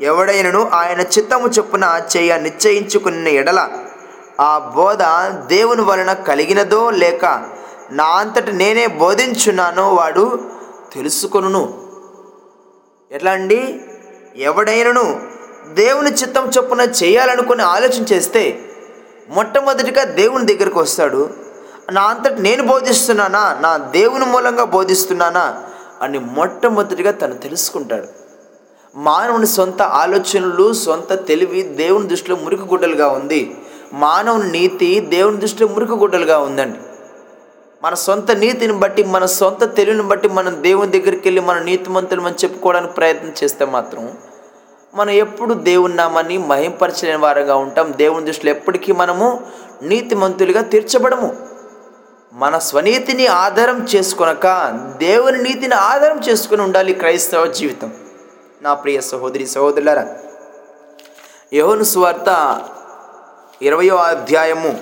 ఎవడైనను 0.01 0.69
ఆయన 0.73 0.99
చిత్తము 1.01 1.47
చొప్పున 1.47 2.01
చేయ 2.17 2.37
నిశ్చయించుకున్న 2.37 3.27
ఎడల. 3.27 3.69
ఆ 4.39 4.57
బోధ 4.57 5.03
దేవుని 5.45 5.81
వలన 5.81 6.13
కలిగినదో 6.13 6.89
లేక 6.89 7.49
నా 7.91 8.05
అంతటి 8.05 8.51
నేనే 8.51 8.87
బోధించున్నానో 8.87 9.93
వాడు 9.93 10.39
తెలుసుకొను 10.93 11.81
ఎట్లా 13.11 13.31
అండి? 13.31 13.81
ఎవడైనను 14.35 15.21
దేవుని 15.73 16.11
చిత్తం 16.11 16.51
చొప్పున 16.57 16.81
చేయాలనుకుని 16.81 17.63
ఆలోచన 17.63 18.03
చేస్తే 18.03 18.64
మొట్టమొదటిగా 19.29 20.03
దేవుని 20.03 20.45
దగ్గరికి 20.45 20.79
వస్తాడు. 20.79 21.29
నా 21.91 22.01
అంతటి 22.01 22.41
నేను 22.41 22.63
బోధిస్తున్నానా? 22.63 23.57
నా 23.61 23.77
దేవుని 23.77 24.25
మూలంగా 24.25 24.63
బోధిస్తున్నానా? 24.63 25.63
అని 26.01 26.19
మొట్టమొదటిగా 26.19 27.11
తను 27.11 27.33
తెలుసుకుంటాడు. 27.33 28.07
మానవుని 28.95 29.47
సొంత 29.47 29.81
ఆలోచనలు 29.81 30.73
సొంత 30.73 31.27
తెలివి 31.27 31.61
దేవుని 31.61 32.07
దృష్టిలో 32.07 32.35
మురికి 32.35 32.61
గుడ్డలుగా 32.61 33.07
ఉంది. 33.07 33.57
మానవుని 33.93 34.51
నీతి 34.51 34.99
దేవుని 34.99 35.37
దృష్టిలో 35.37 35.67
మురికి 35.67 35.91
గుడ్డలుగా 35.91 36.39
ఉందండి. 36.39 36.77
మన 37.83 37.93
సొంత 37.93 38.31
నీతిని 38.31 38.73
బట్టి 38.73 39.03
మన 39.03 39.25
సొంత 39.25 39.75
తెలివిని 39.75 40.03
బట్టి 40.03 40.29
మనం 40.29 40.63
దేవుని 40.63 40.91
దగ్గరికి 40.91 41.27
వెళ్ళి 41.27 41.41
మన 41.41 41.59
నీతిమంతులు 41.59 42.21
మనం 42.21 42.35
చెప్పుకోవడానికి 42.43 42.93
ప్రయత్నం 42.93 43.33
చేస్తే 43.43 43.65
మాత్రం 43.65 44.11
మనం 44.95 45.09
ఎప్పుడు 45.09 45.53
దేవుని 45.53 45.95
నామాన్ని 45.95 46.37
మహింపరచలేని 46.37 47.17
వారంగా 47.17 47.55
ఉంటాం. 47.55 47.93
దేవుని 47.95 48.25
దృష్టిలో 48.25 48.51
ఎప్పటికీ 48.51 48.91
మనము 48.91 49.47
నీతిమంతులుగా 49.81 50.61
తీర్చబడము. 50.61 51.35
మన 52.33 52.57
స్వనీతిని 52.57 53.27
ఆధారం 53.27 53.87
చేసుకొనక 53.95 54.47
దేవుని 54.97 55.43
నీతిని 55.43 55.75
ఆధారం 55.75 56.19
చేసుకుని 56.19 56.61
ఉండాలి 56.61 56.93
క్రైస్తవ 56.93 57.45
జీవితం. 57.45 57.93
నా 58.61 58.73
ప్రియ 58.73 59.01
సహోదరి 59.01 59.45
సహోదరులారా 59.45 60.07
యహోను 61.53 61.83
సువార్త 61.83 62.61
ఇరవయో 63.61 63.95
అధ్యాయము 63.95 64.79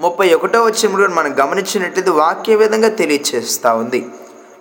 ముప్పై 0.00 0.34
ఒకటో 0.34 0.64
వచ్చినప్పుడు 0.64 1.08
మనం 1.08 1.34
గమనించినట్లయితే 1.40 2.10
వాక్య 2.10 2.56
విధంగా 2.56 2.88
తెలియచేస్తూ 2.88 3.76
ఉంది. 3.76 4.08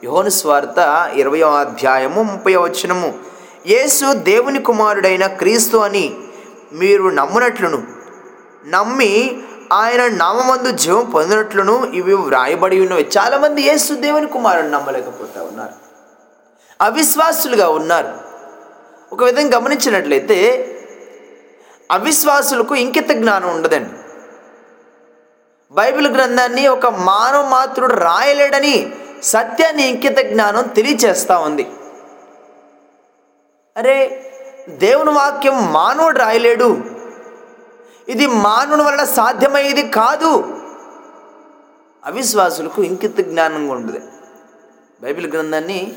యోహను 0.03 0.29
స్వార్త 0.29 1.09
ఇరవయో 1.13 1.51
అధ్యాయము 1.51 2.23
ముప్పై 2.23 2.55
వచనము 2.55 3.32
యేసు 3.67 4.13
దేవుని 4.13 4.61
కుమారుడైన 4.61 5.25
క్రీస్తు 5.25 5.77
అని 5.77 6.15
మీరు 6.73 7.03
నమ్మునట్లును. 7.03 7.83
నమ్మి 8.67 9.41
ఆయన 9.73 10.07
నామందు 10.07 10.71
జీవం 10.71 11.09
పొందినట్లును 11.09 11.91
ఇవి 11.93 12.13
వ్రాయబడి 12.13 12.79
ఉన్నవి. 12.81 13.09
చాలామంది 13.17 13.61
యేసు 13.61 13.93
దేవుని 13.93 14.27
కుమారుడు 14.27 14.67
నమ్మలేకపోతా 14.67 15.43
ఉన్నారు. 15.43 15.71
అవిశ్వాసులుగా 16.81 17.69
ఉన్నారు. 17.69 18.13
ఒక 19.13 19.23
విధంగా 19.23 19.57
గమనించినట్లయితే 19.57 20.69
అవిశ్వాసులకు 21.91 22.75
ఇంకిత 22.75 23.09
జ్ఞానం 23.09 23.49
ఉండదండి. 23.49 23.89
బైబిల్ 25.71 26.07
గ్రంథాన్ని 26.07 26.67
ఒక 26.67 26.85
మానవ 26.85 27.49
మాత్రుడు 27.49 27.93
రాయలేడని 27.93 28.91
సత్యాన్ని 29.23 29.89
ఇంకిత 29.89 30.17
జ్ఞానం 30.17 30.67
తెలియచేస్తూ 30.67 31.39
ఉంది. 31.39 31.69
అరే 33.77 34.29
దేవుని 34.69 35.11
వాక్యం 35.11 35.73
మానవుడు 35.73 36.19
రాయలేడు. 36.19 36.77
ఇది 38.09 38.27
మానవుని 38.27 38.83
వలన 38.83 39.03
సాధ్యమయ్యేది 39.03 39.87
కాదు. 39.87 40.59
అవిశ్వాసులకు 42.05 42.83
ఇంకిత 42.83 43.17
జ్ఞానం 43.17 43.67
ఉంటుంది 43.67 44.01
బైబిల్ 45.01 45.33
గ్రంథాన్ని 45.33 45.93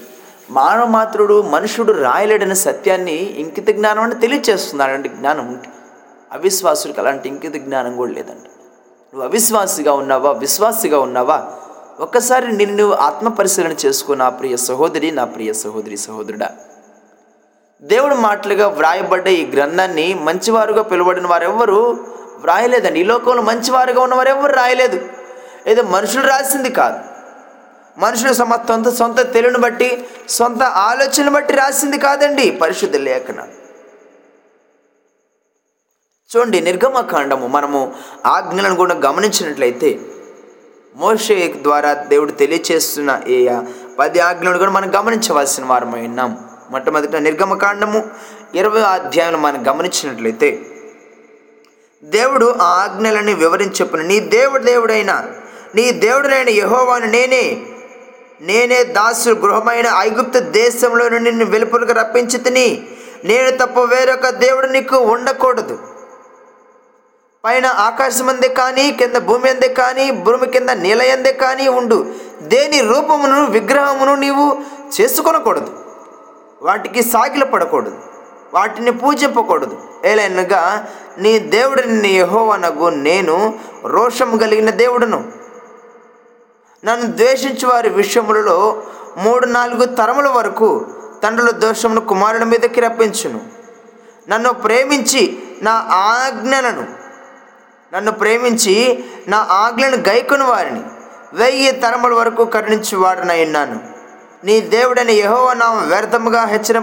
మానవ 0.50 0.86
మాత్రుడు 0.86 1.42
మనుషుడు 1.42 1.92
రాయలేడనే 1.92 2.54
సత్యాన్ని 2.54 3.14
ఇంకిత 3.14 3.68
జ్ఞానం 3.70 4.02
అంటే 4.02 4.16
తెలియచేస్తున్నాడు. 4.16 4.92
అంటే 4.92 5.08
జ్ఞానం 5.08 5.46
ఉంటే 5.46 5.68
అవిశ్వాసులకు 6.32 7.00
అలాంటి 7.00 7.28
ఇంకిత 7.28 7.54
జ్ఞానం 7.54 7.96
కూడా 7.96 8.12
లేదండి. 8.12 8.48
నువ్వు 9.14 9.22
అవిశ్వాసిగా 9.22 9.92
ఉన్నావా? 9.92 10.32
విశ్వాసిగా 10.32 11.00
ఉన్నావా? 11.00 11.52
ఒక్కసారి 12.00 12.56
నిన్ను 12.56 12.76
నువ్వు 12.76 12.96
ఆత్మ 12.96 13.28
పరిశీలన 13.28 13.72
చేసుకో 13.86 14.14
నా 14.14 14.28
ప్రియ 14.28 14.56
సహోదరి 14.56 15.10
నా 15.10 15.24
ప్రియ 15.24 15.52
సహోదరి 15.52 15.96
సహోదరుడా. 15.96 16.50
దేవుడు 17.82 18.14
మాటలుగా 18.14 18.68
వ్రాయబడ్డ 18.68 19.28
ఈ 19.28 19.46
గ్రంథాన్ని 19.46 20.14
మంచివారుగా 20.14 20.82
పిలువడిన 20.82 21.26
వారెవ్వరూ 21.26 21.98
వ్రాయలేదండి. 22.38 23.00
ఈ 23.00 23.04
లోకంలో 23.04 23.42
మంచివారుగా 23.42 24.00
ఉన్నవారు 24.00 24.28
ఎవరు 24.28 24.52
రాయలేదు. 24.52 25.08
ఏదో 25.66 25.82
మనుషులు 25.82 26.26
రాసింది 26.26 26.70
కాదు. 26.70 26.98
మనుషులు 27.98 28.32
సమ 28.32 28.54
సొంత 28.54 28.88
సొంత 28.88 29.32
తెలివిని 29.32 29.58
బట్టి 29.58 30.08
సొంత 30.28 30.62
ఆలోచనను 30.62 31.30
బట్టి 31.30 31.52
రాసింది 31.52 31.98
కాదండి 31.98 32.50
పరిశుద్ధ 32.50 32.96
లేఖనాలు. 32.96 33.66
చూడండి 36.36 36.60
నిర్గమకాండము 36.60 37.46
మనము 37.46 37.94
ఆజ్ఞలను 38.26 38.74
కూడా 38.74 38.94
గమనించినట్లయితే 38.94 40.00
మోషే 40.96 41.54
ద్వారా 41.62 41.94
దేవుడు 41.94 42.32
తెలియచేస్తున్న 42.32 43.20
ఏ 43.28 43.56
పది 43.98 44.20
ఆజ్ఞలను 44.20 44.58
కూడా 44.58 44.70
మనం 44.70 44.94
గమనించవలసిన 44.98 45.64
వారమై 45.64 46.06
ఉన్నాము 46.06 46.55
మొట్టమొదట 46.70 47.16
నిర్గమకాండము 47.16 48.04
ఇరవై 48.54 48.80
అధ్యాయంలో 48.80 49.38
మనం 49.38 49.70
గమనించినట్లయితే 49.70 50.60
దేవుడు 52.04 52.54
ఆ 52.62 52.64
ఆజ్ఞలని 52.64 53.34
వివరించి 53.34 54.02
నీ 54.02 54.20
దేవుడు 54.20 54.62
దేవుడైన 54.62 55.24
నీ 55.74 55.90
దేవుడునైన 55.90 56.48
యహోవాను 56.48 57.06
నేనే 57.06 57.66
నేనే 58.40 58.84
దాసు 58.84 59.30
గృహమైన 59.30 59.86
ఐగుప్తు 59.98 60.38
దేశంలో 60.38 61.08
నిన్ను 61.08 61.44
వెలుపులకు 61.44 61.92
రప్పించి 61.92 62.38
తిని 62.38 62.88
నేను 63.24 63.50
తప్ప 63.50 63.78
వేరొక 63.78 64.28
దేవుడు 64.28 64.66
నీకు 64.66 64.96
ఉండకూడదు. 64.96 65.78
పైన 67.44 67.66
ఆకాశం 67.66 68.28
అందే 68.28 68.48
కానీ 68.48 68.90
కింద 68.90 69.16
భూమి 69.16 69.50
అందే 69.50 69.68
కానీ 69.68 70.10
భూమి 70.10 70.46
కింద 70.46 70.70
నీల 70.70 71.02
ఎందే 71.02 71.32
కానీ 71.32 71.68
ఉండు. 71.68 72.06
దేని 72.42 72.80
రూపమును 72.80 73.46
విగ్రహమును 73.46 74.14
నీవు 74.14 74.56
చేసుకొనకూడదు. 75.00 75.85
వాటికి 76.66 77.02
సాకిలు 77.02 77.44
పడకూడదు 77.44 77.98
వాటిని 78.54 78.90
పూజింపకూడదు. 78.90 79.78
ఏలైనగా 80.04 80.86
నీ 81.18 81.38
దేవుడిని 81.38 82.02
నీ 82.02 82.22
నేను 82.90 83.58
రోషం 83.84 84.36
కలిగిన 84.36 84.70
దేవుడును. 84.70 85.32
నన్ను 86.84 87.06
ద్వేషించు 87.06 87.68
వారి 87.68 87.88
విషయములలో 87.88 88.82
మూడు 89.16 89.46
నాలుగు 89.46 89.84
తరముల 89.84 90.28
వరకు 90.28 90.86
తండ్రుల 91.22 91.50
దోషమును 91.50 92.00
కుమారుల 92.00 92.44
మీదకి 92.44 92.80
రప్పించును. 92.80 93.40
నన్ను 94.28 94.52
ప్రేమించి 94.52 95.42
నా 95.62 95.72
ఆజ్ఞలను 95.90 96.86
నన్ను 97.94 98.12
ప్రేమించి 98.12 99.04
నా 99.28 99.46
ఆజ్ఞలను 99.50 99.96
గైకొని 99.96 100.44
వారిని. 100.44 100.82
వెయ్యి 101.32 101.72
తరముల 101.72 102.14
వరకు 102.14 102.44
కరుణించి 102.44 102.96
వాడినై 102.96 103.44
ఉన్నాను. 103.44 103.95
నీ 104.46 104.60
దేవుడని 104.60 105.12
యహోవ 105.12 105.52
నామం 105.52 105.88
వ్యర్థముగా 105.88 106.44
హెచ్చరి 106.44 106.78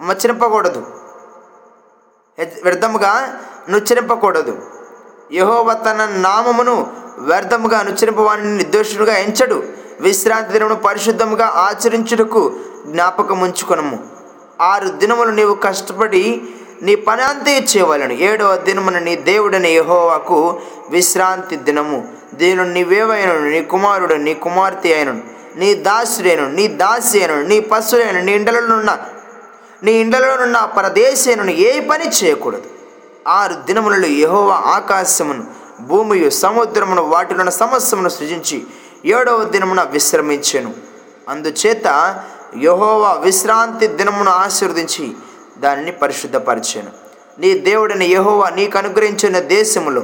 మచ్చరింపకూడదు. 0.00 0.86
వ్యర్థముగా 2.64 3.38
నుచ్చరింపకూడదు. 3.68 4.58
యహోవ 5.32 5.72
తన 5.72 6.08
నామమును 6.12 6.92
వ్యర్థముగా 7.18 7.78
అనుచరింపవాని 7.78 8.56
నిర్దోషుడుగా 8.56 9.16
ఎంచడు. 9.16 9.62
విశ్రాంతి 10.00 10.52
దినమును 10.52 10.74
పరిశుద్ధముగా 10.74 11.46
ఆచరించుటకు 11.46 12.52
జ్ఞాపకం 12.86 13.40
ఉంచుకొనము 13.40 14.06
ఆరు 14.60 14.88
దినములు 14.88 15.30
నీవు 15.30 15.54
కష్టపడి 15.54 16.42
నీ 16.82 16.94
పని 16.94 17.22
అంతే 17.22 17.58
చేయవలను. 17.58 18.12
ఏడవ 18.12 18.56
దినమున 18.56 18.98
నీ 18.98 19.16
దేవుడని 19.16 19.70
యహోవాకు 19.70 20.60
విశ్రాంతి 20.90 21.56
దినము. 21.56 22.08
దీనిని 22.34 22.74
నీవేవైనను? 22.74 23.50
నీ 23.50 23.62
కుమారుడు 23.62 24.14
నీ 24.14 24.34
కుమార్తె 24.34 24.94
అయినను. 24.94 25.35
నీ 25.56 25.74
దాసుడేను 25.74 26.50
నీ 26.52 26.68
దాసేను 26.68 27.42
నీ 27.42 27.60
పశులేను 27.60 28.20
నీ 28.20 28.32
ఇండలలోనున్న 28.32 28.98
నీ 29.82 29.92
ఇండలోనున్న 29.92 30.70
పరదేశేను 30.76 31.50
ఏ 31.50 31.80
పని 31.80 32.08
చేయకూడదు. 32.08 32.62
ఆరు 33.28 33.54
దినములలో 33.54 34.06
యహోవ 34.06 34.50
ఆకాశమును 34.50 35.44
భూమియు 35.80 36.30
సముద్రమును 36.30 37.02
వాటిలోని 37.02 37.52
సమస్యమును 37.52 38.08
సృజించి 38.08 38.64
ఏడవ 39.04 39.44
దినమున 39.44 39.82
విశ్రమించాను. 39.82 40.74
అందుచేత 41.28 41.86
యహోవా 42.62 43.12
విశ్రాంతి 43.12 43.86
దినమును 43.86 44.30
ఆశీర్వదించి 44.30 45.12
దానిని 45.58 45.92
పరిశుద్ధపరిచాను. 45.92 46.90
నీ 47.38 47.58
దేవుడిని 47.58 48.06
యహోవా 48.06 48.48
నీకు 48.48 48.78
అనుగ్రహించిన 48.78 49.38
దేశములో 49.38 50.02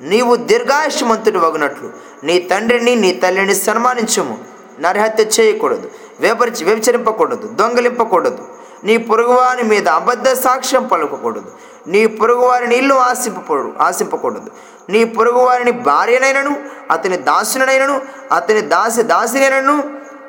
నీవు 0.00 0.36
దీర్ఘాయుష్మంతుడు 0.36 1.38
వగినట్లు 1.38 1.90
నీ 2.24 2.38
తండ్రిని 2.38 2.96
నీ 2.96 3.12
తల్లిని 3.12 3.54
సన్మానించము. 3.54 4.57
నరహత్య 4.80 5.24
చేయకూడదు 5.40 5.90
వ్యపరిచి 6.20 6.64
వ్యభిచరింపకూడదు 6.64 7.46
దొంగలింపకూడదు. 7.46 8.44
నీ 8.84 8.96
పొరుగువారి 8.96 9.62
మీద 9.62 9.88
అబద్ధ 9.88 10.28
సాక్ష్యం 10.28 10.86
పలుకకూడదు. 10.86 11.50
నీ 11.86 12.06
పొరుగువారిని 12.06 12.76
ఇల్లు 12.76 12.94
ఆశింపకూడదు 12.94 13.72
ఆశింపకూడదు. 13.80 14.50
నీ 14.88 15.04
పొరుగువారిని 15.04 15.70
భార్యనైనను 15.70 16.56
అతని 16.90 17.16
దాసునైనను 17.16 18.00
అతని 18.32 18.60
దాసి 18.60 19.02
దాసినైనను 19.02 19.82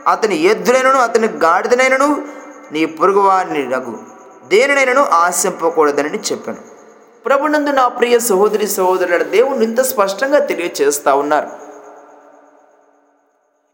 అతని 0.07 0.35
ఎద్దునైనను 0.41 0.99
అతని 0.99 1.27
గాడిదనైనను 1.27 2.23
నీ 2.71 2.85
పొరుగువారిని 2.85 3.69
రఘు 3.73 3.97
దేనినైనను 4.47 5.03
ఆశింపకూడదని 5.03 6.19
చెప్పాను. 6.31 6.57
ప్రభునందు 7.25 7.69
నా 7.69 7.87
ప్రియ 7.87 8.19
సహోదరి 8.19 8.67
సహోదరుల 8.67 9.23
దేవుని 9.23 9.63
ఇంత 9.63 9.81
స్పష్టంగా 9.81 10.39
తెలియచేస్తా 10.39 11.13
ఉన్నారు. 11.13 11.68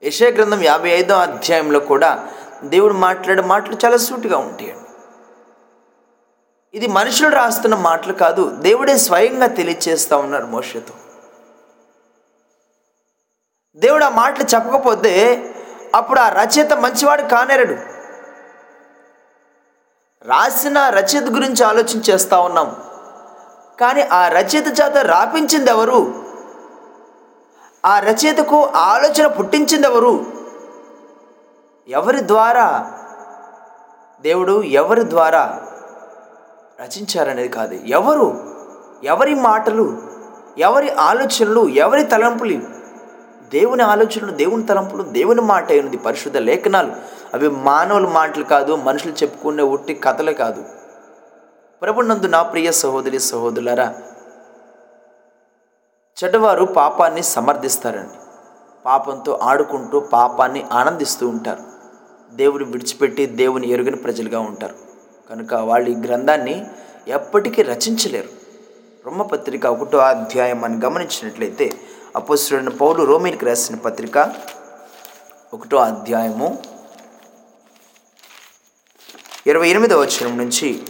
యశయ 0.05 0.31
గ్రంథం 0.31 0.63
యాభై 0.63 0.89
ఐదో 0.89 1.15
అధ్యాయంలో 1.15 1.79
కూడా 1.79 2.27
దేవుడు 2.63 2.93
మాట్లాడే 2.93 3.41
మాటలు 3.41 3.77
చాలా 3.85 3.97
సూటిగా 3.97 4.37
ఉంటాయండి 4.37 4.75
ఇది 6.73 6.87
మనుషులు 6.87 7.35
రాస్తున్న 7.35 7.75
మాటలు 7.75 8.13
కాదు 8.13 8.55
దేవుడే 8.55 8.97
స్వయంగా 8.97 9.47
తెలియచేస్తూ 9.47 10.17
ఉన్నారు 10.17 10.45
మోషతో. 10.45 10.93
దేవుడు 13.75 14.05
ఆ 14.05 14.09
మాటలు 14.09 14.43
చెప్పకపోతే 14.43 15.43
అప్పుడు 15.95 16.19
ఆ 16.19 16.29
రచయిత 16.29 16.73
మంచివాడు 16.73 17.21
కానేరడు. 17.21 17.73
రాసిన 20.27 20.89
రచయిత 20.89 21.23
గురించి 21.23 21.63
ఆలోచన 21.63 22.01
చేస్తూ 22.09 22.41
ఉన్నాం. 22.41 22.83
కానీ 23.79 24.01
ఆ 24.01 24.27
రచయిత 24.27 24.67
చేత 24.67 24.97
రాపించింది 24.97 25.69
ఎవరు? 25.69 26.24
ఆ 27.85 27.99
రచయితకు 27.99 28.65
ఆలోచన 28.65 29.27
పుట్టించిందెవరు? 29.27 30.25
ఎవరి 31.87 32.27
ద్వారా? 32.27 32.91
దేవుడు 34.21 34.63
ఎవరి 34.63 35.09
ద్వారా 35.09 35.61
రచించారనేది 36.81 37.49
కాదు. 37.49 37.73
ఎవరు? 37.73 38.53
ఎవరి 39.03 39.35
మాటలు? 39.35 39.97
ఎవరి 40.57 40.89
ఆలోచనలు? 40.89 41.69
ఎవరి 41.69 42.03
తలంపులు? 42.03 42.57
దేవుని 43.51 43.83
ఆలోచనలు 43.83 44.31
దేవుని 44.31 44.65
తలంపులు 44.65 45.03
దేవుని 45.03 45.41
మాట 45.41 45.71
అయినది 45.71 45.97
పరిశుద్ధ 45.97 46.37
లేఖనాలు. 46.37 46.91
అవి 47.33 47.49
మానవుల 47.49 48.07
మాటలు 48.07 48.43
కాదు 48.43 48.75
మనుషులు 48.75 49.13
చెప్పుకునే 49.13 49.63
ఉట్టి 49.63 49.93
కథలే 49.95 50.33
కాదు. 50.33 50.63
ప్రభునందు 51.81 52.27
నా 52.27 52.43
ప్రియ 52.43 52.71
సహోదరి 52.71 53.19
సహోదరులారా 53.19 53.93
చెడ్డవారు 56.23 56.65
పాపాన్ని 56.65 57.23
సమర్థిస్తారండి. 57.23 58.17
పాపంతో 58.85 59.39
ఆడుకుంటూ 59.41 59.99
పాపాన్ని 59.99 60.65
ఆనందిస్తూ 60.71 61.27
ఉంటారు. 61.27 61.63
దేవుని 62.33 62.65
విడిచిపెట్టి 62.65 63.25
దేవుని 63.25 63.69
ఎరుగని 63.69 63.95
ప్రజలుగా 63.95 64.39
ఉంటారు. 64.39 64.75
కనుక 65.29 65.53
వాళ్ళు 65.53 65.89
ఈ 65.89 65.95
గ్రంథాన్ని 65.95 66.65
ఎప్పటికీ 67.07 67.61
రచించలేరు. 67.61 68.29
రొమ్మపత్రిక 69.05 69.65
ఒకటో 69.65 69.97
అధ్యాయం 69.97 70.63
అని 70.63 70.77
గమనించినట్లయితే 70.85 71.73
అపోస్తుడైన 72.15 72.69
పౌలు 72.69 73.03
రోమిన్కి 73.03 73.45
రాసిన 73.45 73.75
పత్రిక 73.75 74.33
ఒకటో 75.53 75.77
అధ్యాయము 75.77 76.57
ఇరవై 79.47 79.69
ఎనిమిదవ 79.69 79.99
వచనం 79.99 80.37
నుంచి 80.37 80.83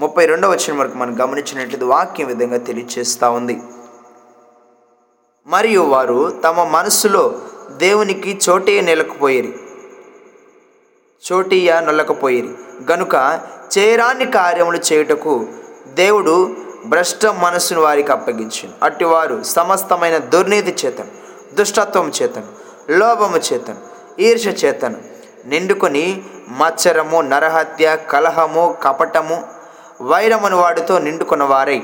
ముప్పై 0.00 0.26
రెండవ 0.26 0.50
వచనం 0.50 0.78
వరకు 0.78 0.94
మనం 0.94 1.20
గమనించినట్లయితే 1.20 1.84
వాక్యం 1.84 2.26
విధంగా 2.26 2.56
తెలియజేస్తూ 2.56 3.32
ఉంది. 3.32 3.62
మరియు 5.50 5.82
వారు 5.82 6.40
తమ 6.44 6.64
మనస్సులో 6.64 7.22
దేవునికి 7.76 8.40
చోటే 8.48 8.80
నెలకపోయిరి. 8.80 9.52
చోటీయ 11.22 11.80
నొల్లకపోయిరి. 11.80 12.50
గనుక 12.92 13.40
చేరాని 13.78 14.26
కార్యములు 14.26 14.78
చేయుటకు 14.78 15.46
దేవుడు 15.94 16.56
భ్రష్ట 16.86 17.26
మనస్సును 17.26 17.80
వారికి 17.80 18.12
అప్పగించింది 18.12 18.74
అట్టివారు 18.82 19.42
సమస్తమైన 19.42 20.18
దుర్నీతి 20.18 20.76
చేతను 20.86 21.12
దుష్టత్వం 21.54 22.12
చేతను 22.22 22.50
లోభము 22.92 23.36
చేతను 23.36 23.76
ఈర్ష 24.18 24.48
చేతను 24.64 24.96
నిండుకొని 25.46 26.22
మత్సరము 26.48 27.20
నరహత్య 27.20 27.98
కలహము 28.10 28.78
కపటము 28.82 29.38
వైరమును 30.02 30.56
వాడితో 30.56 30.98
నిండుకున్న 30.98 31.44
వారై 31.44 31.82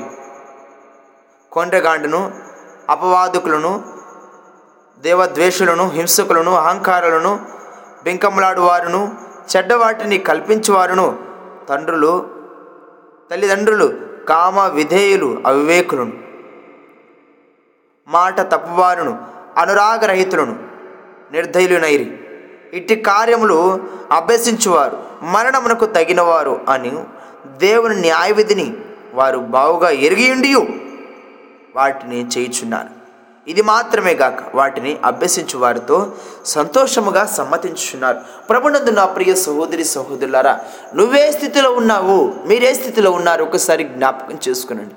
కొండ్రగాండును 1.51 2.47
అపవాదుకులను 2.89 3.71
దేవద్వేషులను 5.03 5.85
హింసకులను 5.89 6.51
అహంకారులను 6.55 7.31
బింకములాడువారును 8.03 9.01
చెడ్డవాటిని 9.51 10.17
కల్పించువారును 10.19 11.07
తండ్రులు 11.69 12.13
తల్లిదండ్రులు 13.31 13.87
కామ 14.29 14.59
విధేయులు 14.73 15.29
అవివేకులను 15.45 16.13
మాట 18.07 18.39
తప్పువారును 18.51 19.13
అనురాగరహితులను 19.57 20.55
నిర్ధయులునైరి 21.31 22.07
ఇట్టి 22.73 22.95
కార్యములు 23.03 23.57
అభ్యసించువారు 24.11 24.97
మరణమునకు 25.25 25.85
తగినవారు 25.91 26.55
అని 26.69 26.91
దేవుని 27.57 27.95
న్యాయవిధిని 28.01 28.67
వారు 29.13 29.39
బావుగా 29.49 29.89
ఎరిగియుండియు 29.99 30.61
వాటిని 31.77 32.27
చేయుచున్నారు 32.37 32.97
ఇది 33.47 33.61
మాత్రమే 33.61 34.13
గాక 34.13 34.55
వాటిని 34.55 34.99
అభ్యసించు 35.05 35.57
వారితో 35.59 35.97
సంతోషముగా 36.45 37.25
సమ్మతించున్నారు 37.25 38.19
ప్రభునందు 38.49 38.91
నా 38.91 39.05
ప్రియ 39.05 39.35
సహోదరి 39.35 39.83
సహోదరులారా 39.83 40.59
నువ్వే 40.95 41.31
స్థితిలో 41.31 41.71
ఉన్నావు 41.71 42.33
మీరే 42.45 42.73
స్థితిలో 42.73 43.11
ఉన్నారు 43.11 43.43
ఒకసారి 43.43 43.83
జ్ఞాపకం 43.83 44.39
చేసుకునండి. 44.49 44.95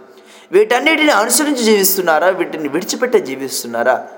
వీటన్నిటిని 0.53 1.11
అనుసరించి 1.11 1.65
జీవిస్తున్నారా 1.65 2.29
వీటిని 2.29 2.69
విడిచిపెట్టి 2.69 3.21
జీవిస్తున్నారా? 3.21 4.09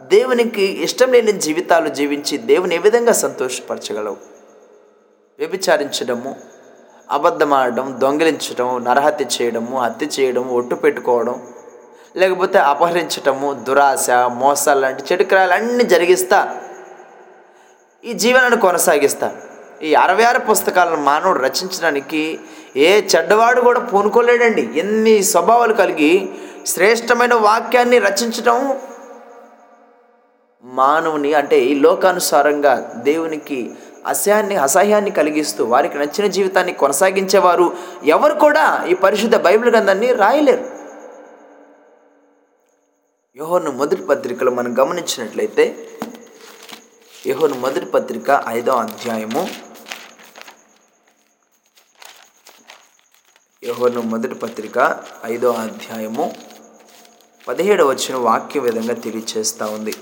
దేవునికి 0.00 0.62
ఇష్టం 0.62 1.12
లేని 1.12 1.32
జీవితాలు 1.32 1.88
జీవించి 1.88 2.38
దేవుని 2.38 2.74
ఏ 2.74 2.78
విధంగా 2.78 3.12
సంతోషపరచగలవు? 3.12 4.16
వ్యభిచారించడము 5.38 6.36
అబద్ధమాడడం 7.10 7.96
దొంగిలించడం 7.98 8.84
నరహత్య 8.84 9.24
చేయడము 9.24 9.80
హత్య 9.80 10.06
చేయడము 10.20 10.56
ఒట్టు 10.56 10.74
పెట్టుకోవడం 10.74 11.42
లేకపోతే 12.16 12.58
అపహరించటము 12.58 13.52
దురాశ 13.52 14.10
మోసాలు 14.10 14.80
లాంటి 14.80 15.02
చెడు 15.12 15.24
క్రియలన్నీ 15.24 15.84
జరిగిస్తా. 15.84 16.56
ఈ 18.04 18.12
జీవనాన్ని 18.12 18.60
కొనసాగిస్తా. 18.60 19.32
ఈ 19.82 19.94
అరవై 19.94 20.22
ఆరు 20.22 20.38
పుస్తకాలను 20.38 20.96
మానవుడు 20.96 21.38
రచించడానికి 21.38 22.38
ఏ 22.76 23.02
చెడ్డవాడు 23.02 23.60
కూడా 23.60 23.80
పూనుకోలేడండి. 23.80 24.70
ఎన్ని 24.74 25.22
స్వభావాలు 25.22 25.74
కలిగి 25.74 26.28
శ్రేష్టమైన 26.66 27.34
వాక్యాన్ని 27.34 27.98
రచించటం 27.98 28.80
మానవుని 30.64 31.34
అంటే 31.34 31.60
ఈ 31.60 31.74
లోకానుసారంగా 31.74 32.92
దేవునికి 32.96 33.70
అసహ్యాన్ని 34.06 34.56
అసహ్యాన్ని 34.56 35.10
కలిగిస్తూ 35.10 35.64
వారికి 35.64 35.98
నచ్చిన 35.98 36.26
జీవితాన్ని 36.26 36.72
కొనసాగించేవారు 36.72 37.72
ఎవరు 38.04 38.34
కూడా 38.34 38.84
ఈ 38.88 38.94
పరిశుద్ధ 38.94 39.36
బైబిల్ 39.36 39.70
గ్రంథాన్ని 39.70 40.12
రాయలేరు. 40.12 40.79
యోహోను 43.40 43.70
మొదటి 43.70 44.02
పత్రికలో 44.08 44.50
మనం 44.52 44.72
గమనించినట్లయితే 44.78 45.64
యోహోను 47.26 47.56
మొదటి 47.62 47.86
పత్రిక 47.94 48.28
ఐదో 48.48 48.72
అధ్యాయము. 48.72 49.42
యోహోను 53.68 54.02
మొదటి 54.12 54.36
పత్రిక 54.44 54.78
ఐదో 55.24 55.52
అధ్యాయము 55.64 56.26
పదిహేడు 57.48 57.86
వచ్చిన 57.92 58.16
వాక్య 58.28 58.60
విధంగా 58.66 58.98
తెలియచేస్తూ 59.06 59.70
ఉంది. 59.76 59.96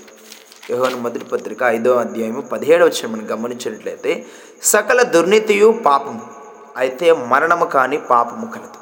యోహోను 0.71 0.99
మొదటి 1.05 1.25
పత్రిక 1.33 1.63
ఐదో 1.77 1.95
అధ్యాయము 2.03 2.43
పదిహేడు 2.55 2.83
వచ్చిన 2.85 3.13
మనం 3.15 3.25
గమనించినట్లయితే 3.33 4.13
సకల 4.73 5.01
దుర్నీతియు 5.15 5.71
పాపము 5.85 6.23
అయితే 6.77 7.07
మరణము 7.33 7.65
కాని 7.77 7.97
పాపము 8.13 8.47
కలదు. 8.51 8.79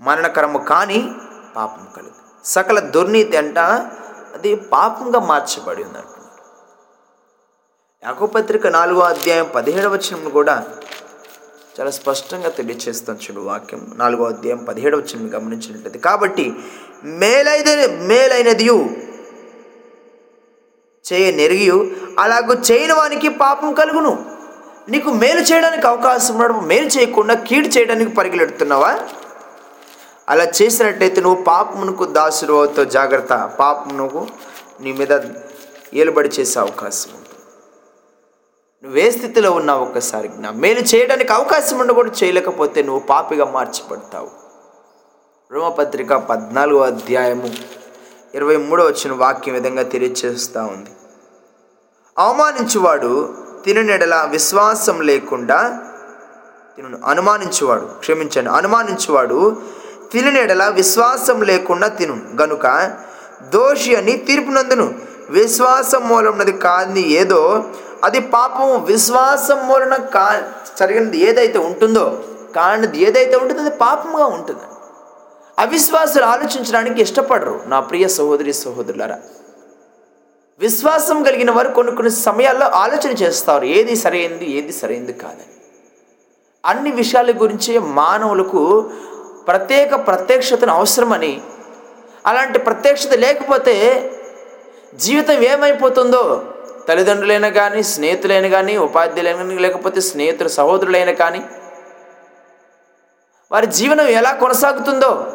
మరణకరము 0.00 0.58
కాని 0.58 1.00
పాపం 1.56 1.86
కలుగు. 1.96 2.18
సకల 2.44 2.78
దుర్నీతి 2.80 3.36
అంట 3.36 3.58
అది 4.34 4.54
పాపంగా 4.54 5.20
మార్చబడి 5.20 5.82
ఉంది 5.84 5.98
అంటున్నాడు 5.98 6.22
యాకోపత్రిక 8.04 8.66
నాలుగో 8.66 9.00
అధ్యాయం 9.00 9.50
పదిహేడవ 9.54 9.92
వచనం 9.92 10.30
కూడా 10.30 10.66
చాలా 11.80 11.90
స్పష్టంగా 11.90 12.48
తెలియచేస్తాం 12.48 13.16
చూడు 13.16 13.40
వాక్యం 13.40 13.92
నాలుగో 13.96 14.24
అధ్యాయం 14.24 14.64
పదిహేడవ 14.64 14.98
వచనం 14.98 15.26
గమనించినట్లయితే. 15.34 15.98
కాబట్టి 15.98 16.52
మేలైన 17.04 17.70
మేలైనదియు 18.02 18.90
చేయ 21.04 21.32
నెరిగియు 21.32 21.90
అలాగూ 22.18 22.54
చేయని 22.70 22.92
వానికి 22.92 23.28
పాపం 23.28 23.74
కలుగును. 23.74 24.12
నీకు 24.88 25.10
మేలు 25.10 25.40
చేయడానికి 25.40 25.86
అవకాశం 25.86 26.34
ఉన్నప్పుడు 26.34 26.66
మేలు 26.66 26.86
చేయకుండా 26.86 27.34
కీడు 27.34 27.68
చేయడానికి 27.68 28.10
పరిగెడుతున్నావా? 28.10 28.92
అలా 30.28 30.44
చేసినట్టయితే 30.44 31.20
నువ్వు 31.20 31.42
పాపమునకు 31.42 32.04
దాసుడు 32.04 32.52
అవుతావు. 32.52 32.88
జాగ్రత్త. 32.88 33.50
పాపమునకు 33.60 33.96
నువ్వు 33.96 34.26
నీ 34.80 34.92
మీద 34.92 35.20
ఏలుబడి 35.94 36.28
చేసే 36.28 36.60
అవకాశం 36.60 37.10
ఉంటుంది. 37.10 37.28
నువ్వు 38.84 38.98
ఏ 38.98 39.10
స్థితిలో 39.10 39.50
ఉన్నావు 39.52 39.82
ఒక్కసారి 39.84 40.28
జ్ఞా 40.28 40.50
మేలు 40.50 40.80
చేయడానికి 40.80 41.32
అవకాశం 41.32 41.78
ఉండి 41.78 41.94
కూడా 41.94 42.10
చేయలేకపోతే 42.24 42.82
నువ్వు 42.82 43.00
పాపిగా 43.00 43.44
మార్చిపడతావు 43.44 44.30
రోమపత్రిక 45.52 46.12
పద్నాలుగో 46.12 46.80
అధ్యాయము 46.80 47.50
ఇరవై 48.34 48.56
మూడో 48.56 48.84
వచ్చిన 48.84 49.12
వాక్యం 49.12 49.54
విధంగా 49.54 49.82
తెలియచేస్తూ 49.82 50.60
ఉంది. 50.60 50.90
అవమానించువాడు 52.18 53.34
తిననెడల 53.64 54.26
విశ్వాసం 54.30 55.00
లేకుండా 55.00 55.78
తిను 56.76 56.98
అనుమానించువాడు 57.06 57.86
క్షమించండి. 57.86 58.50
అనుమానించువాడు 58.50 59.56
తినడల 60.12 60.68
విశ్వాసం 60.68 61.42
లేకుండా 61.42 61.88
తిను. 61.88 62.20
గనుక 62.42 62.66
దోషి 63.42 63.96
అని 63.96 64.12
తీర్పునందును. 64.12 64.94
విశ్వాసం 65.30 66.08
మూలమున్నది 66.08 66.52
కాని 66.52 67.08
ఏదో 67.10 67.64
అది 68.04 68.20
పాపము 68.20 68.76
విశ్వాసం 68.76 69.68
మూలన 69.68 69.96
కా 69.96 70.42
జరిగినది 70.80 71.18
ఏదైతే 71.18 71.58
ఉంటుందో 71.58 72.24
కానిది 72.56 72.98
ఏదైతే 73.02 73.36
ఉంటుందో 73.36 73.60
అది 73.60 73.70
పాపముగా 73.70 74.24
ఉంటుంది. 74.26 74.60
అవిశ్వాసులు 75.58 76.24
ఆలోచించడానికి 76.24 77.02
ఇష్టపడరు. 77.02 77.60
నా 77.66 77.80
ప్రియ 77.80 78.08
సహోదరి 78.08 78.52
సహోదరులరా 78.52 79.18
విశ్వాసం 80.58 81.22
కలిగిన 81.22 81.50
వారు 81.50 81.68
కొన్ని 81.68 81.96
కొన్ని 81.96 82.12
సమయాల్లో 82.12 82.66
ఆలోచన 82.66 83.10
చేస్తారు 83.10 83.64
ఏది 83.64 83.96
సరైనది 83.96 84.50
ఏది 84.50 84.72
సరైనది 84.72 85.12
కాదని. 85.12 85.46
అన్ని 86.64 86.90
విషయాల 86.90 87.30
గురించి 87.30 87.78
మానవులకు 87.78 88.90
ప్రత్యేక 89.48 90.06
ప్రత్యక్షతను 90.06 90.74
అవసరమని. 90.74 91.42
అలాంటి 92.26 92.58
ప్రత్యక్షత 92.58 93.10
లేకపోతే 93.12 94.10
జీవితం 94.94 95.32
ఏమైపోతుందో? 95.32 96.44
తల్లిదండ్రులైనా 96.88 97.48
కానీ 97.48 97.82
స్నేహితులైనా 97.82 98.48
కానీ 98.48 98.76
ఉపాధ్యాయులైనా 98.76 99.42
లేకపోతే 99.42 100.00
స్నేహితులు 100.00 100.48
సహోదరులైనా 100.48 101.12
కానీ 101.12 101.44
వారి 103.52 103.66
జీవనం 103.66 104.08
ఎలా 104.08 104.32
కొనసాగుతుందో 104.32 105.32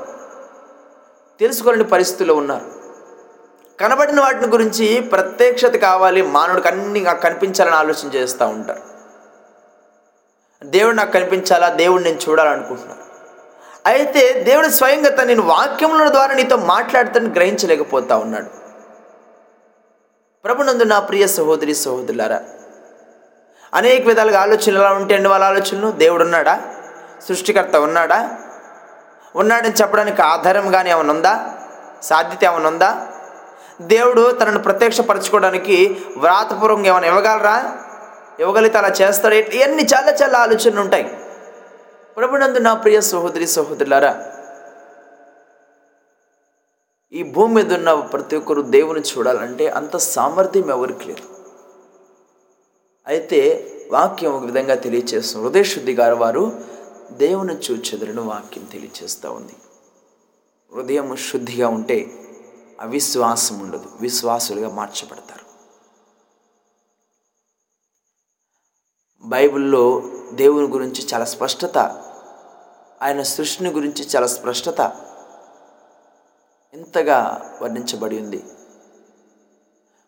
తెలుసుకోలేని 1.40 1.84
పరిస్థితుల్లో 1.84 2.36
ఉన్నారు. 2.36 2.78
కనబడిన 3.82 4.20
వాటిని 4.20 4.48
గురించి 4.48 5.02
ప్రత్యక్షత 5.02 5.76
కావాలి 5.76 6.22
మానవుడికి 6.22 6.68
అన్ని 6.68 7.04
కనిపించాలని 7.04 7.76
ఆలోచన 7.76 8.08
చేస్తూ 8.16 8.46
ఉంటారు. 8.46 8.82
దేవుడు 10.64 10.96
నాకు 10.96 11.12
కనిపించాలా? 11.12 11.70
దేవుడు 11.70 12.04
నేను 12.04 12.20
చూడాలనుకుంటున్నాను. 12.30 13.07
అయితే 13.88 14.34
దేవుడు 14.48 14.68
స్వయంగా 14.68 15.10
తన 15.10 15.24
నేను 15.24 15.42
వాక్యముల 15.42 16.10
ద్వారా 16.10 16.34
నీతో 16.34 16.58
మాట్లాడుతాను 16.58 17.30
గ్రహించలేకపోతా 17.34 18.18
ఉన్నాడు. 18.18 18.50
ప్రభునందు 20.44 20.84
నా 20.84 21.00
ప్రియ 21.00 21.28
సహోదరి 21.28 21.76
సహోదరులారా 21.76 22.40
అనేక 23.74 24.08
విధాలుగా 24.08 24.42
ఆలోచనలు 24.42 24.80
ఎలా 24.80 24.92
ఉంటాయండి 24.92 25.30
వాళ్ళ 25.30 25.46
ఆలోచనలు? 25.46 25.92
దేవుడు 25.92 26.24
ఉన్నాడా 26.24 26.62
సృష్టికర్త 27.28 27.76
ఉన్నాడా? 27.78 28.20
ఉన్నాడని 29.36 29.74
చెప్పడానికి 29.74 30.22
ఆధారం 30.22 30.72
కానీ 30.72 30.90
ఏమైనా 30.90 31.14
ఉందా? 31.14 31.34
సాధ్యత 32.04 32.44
ఏమైనా 32.44 32.70
ఉందా? 32.70 33.08
దేవుడు 33.82 34.32
తనను 34.32 34.60
ప్రత్యక్షపరచుకోవడానికి 34.60 35.78
వ్రాతపూర్వకంగా 36.18 36.90
ఏమైనా 36.90 37.08
ఇవ్వగలరా? 37.08 37.58
ఇవ్వగలిగితే 38.40 38.78
అలా 38.78 38.92
చేస్తాడు? 39.02 39.36
ఇవన్నీ 39.36 39.84
చాలా 39.94 40.12
చాలా 40.12 40.40
ఆలోచనలు 40.40 40.82
ఉంటాయి. 40.82 41.06
ప్రభునందు 42.18 42.60
నా 42.60 42.74
ప్రియ 42.74 43.02
సహోదరి 43.02 43.48
సహోదరులారా 43.48 44.34
ఈ 47.12 47.24
భూమి 47.24 47.54
మీద 47.54 47.74
ఉన్న 47.74 47.94
ప్రతి 47.94 48.36
ఒక్కరు 48.36 48.62
దేవుని 48.62 49.00
చూడాలంటే 49.00 49.68
అంత 49.68 49.98
సామర్థ్యం 49.98 50.70
ఎవరికి 50.70 51.06
లేదు. 51.06 51.44
అయితే 53.08 53.72
వాక్యం 53.92 54.34
ఒక 54.34 54.44
విధంగా 54.44 54.76
తెలియచేస్తుంది. 54.76 55.46
హృదయశుద్ధి 55.46 55.94
గారు 55.94 56.16
వారు 56.16 56.66
దేవుని 57.12 57.58
చూచెదరును 57.58 58.22
వాక్యం 58.22 58.66
తెలియచేస్తూ 58.66 59.32
ఉంది. 59.32 59.56
హృదయం 60.76 61.16
శుద్ధిగా 61.16 61.68
ఉంటే 61.68 62.12
అవిశ్వాసం 62.80 63.60
ఉండదు. 63.60 63.90
విశ్వాసులుగా 64.02 64.70
మార్చబడతారు. 64.70 65.48
బైబిల్లో 69.28 70.02
దేవుని 70.34 70.68
గురించి 70.68 71.08
చాలా 71.14 71.26
స్పష్టత 71.26 72.07
ఆయన 73.02 73.22
సృష్టిని 73.22 73.70
గురించి 73.70 74.08
చాలా 74.16 74.28
స్పష్టత 74.28 74.92
ఇంతగా 76.74 77.42
వర్ణించబడి 77.62 78.20
ఉంది. 78.22 78.44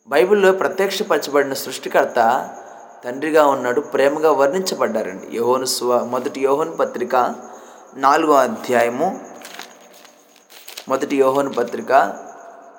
బైబిల్లో 0.08 0.52
ప్రత్యక్షపరచబడిన 0.52 1.54
సృష్టికర్త 1.54 2.50
తండ్రిగా 3.06 3.48
ఉన్నాడు 3.48 3.82
ప్రేమగా 3.82 4.32
వర్ణించబడ్డారండి. 4.32 5.28
యోహోను 5.38 5.66
స్వ 5.66 6.00
మొదటి 6.00 6.42
యోహోను 6.42 6.72
పత్రిక 6.72 7.36
నాలుగో 7.96 8.34
అధ్యాయము 8.34 9.20
మొదటి 10.90 11.16
యోహోను 11.18 11.54
పత్రిక 11.54 11.92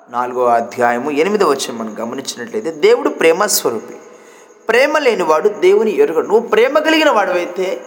నాలుగో 0.09 0.45
అధ్యాయము 0.45 1.11
ఎనిమిదో 1.11 1.45
వచ్చి 1.49 1.71
మనం 1.71 1.95
గమనించినట్లయితే 1.99 2.71
దేవుడు 2.71 3.09
ప్రేమ 3.09 3.45
స్వరూపి 3.45 3.95
ప్రేమ 4.69 4.97
లేనివాడు 4.97 5.49
దేవుని 5.49 5.91
ఎరుగడు. 5.91 6.27
నువ్వు 6.27 6.47
ప్రేమ 6.47 6.79
కలిగిన 6.79 7.09
వాడవైతే 7.09 7.85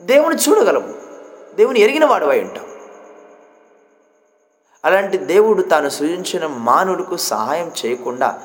దేవుని 0.00 0.36
చూడగలవు 0.36 0.94
దేవుని 1.54 1.80
ఎరిగిన 1.80 2.04
వాడవై 2.04 2.40
ఉంటావు 2.40 2.68
అలాంటి 4.84 5.18
దేవుడు 5.18 5.62
తాను 5.62 5.88
సృజించిన 5.88 6.46
మానవులకు 6.46 7.16
సహాయం 7.16 7.70
చేయకుండా 7.80 8.42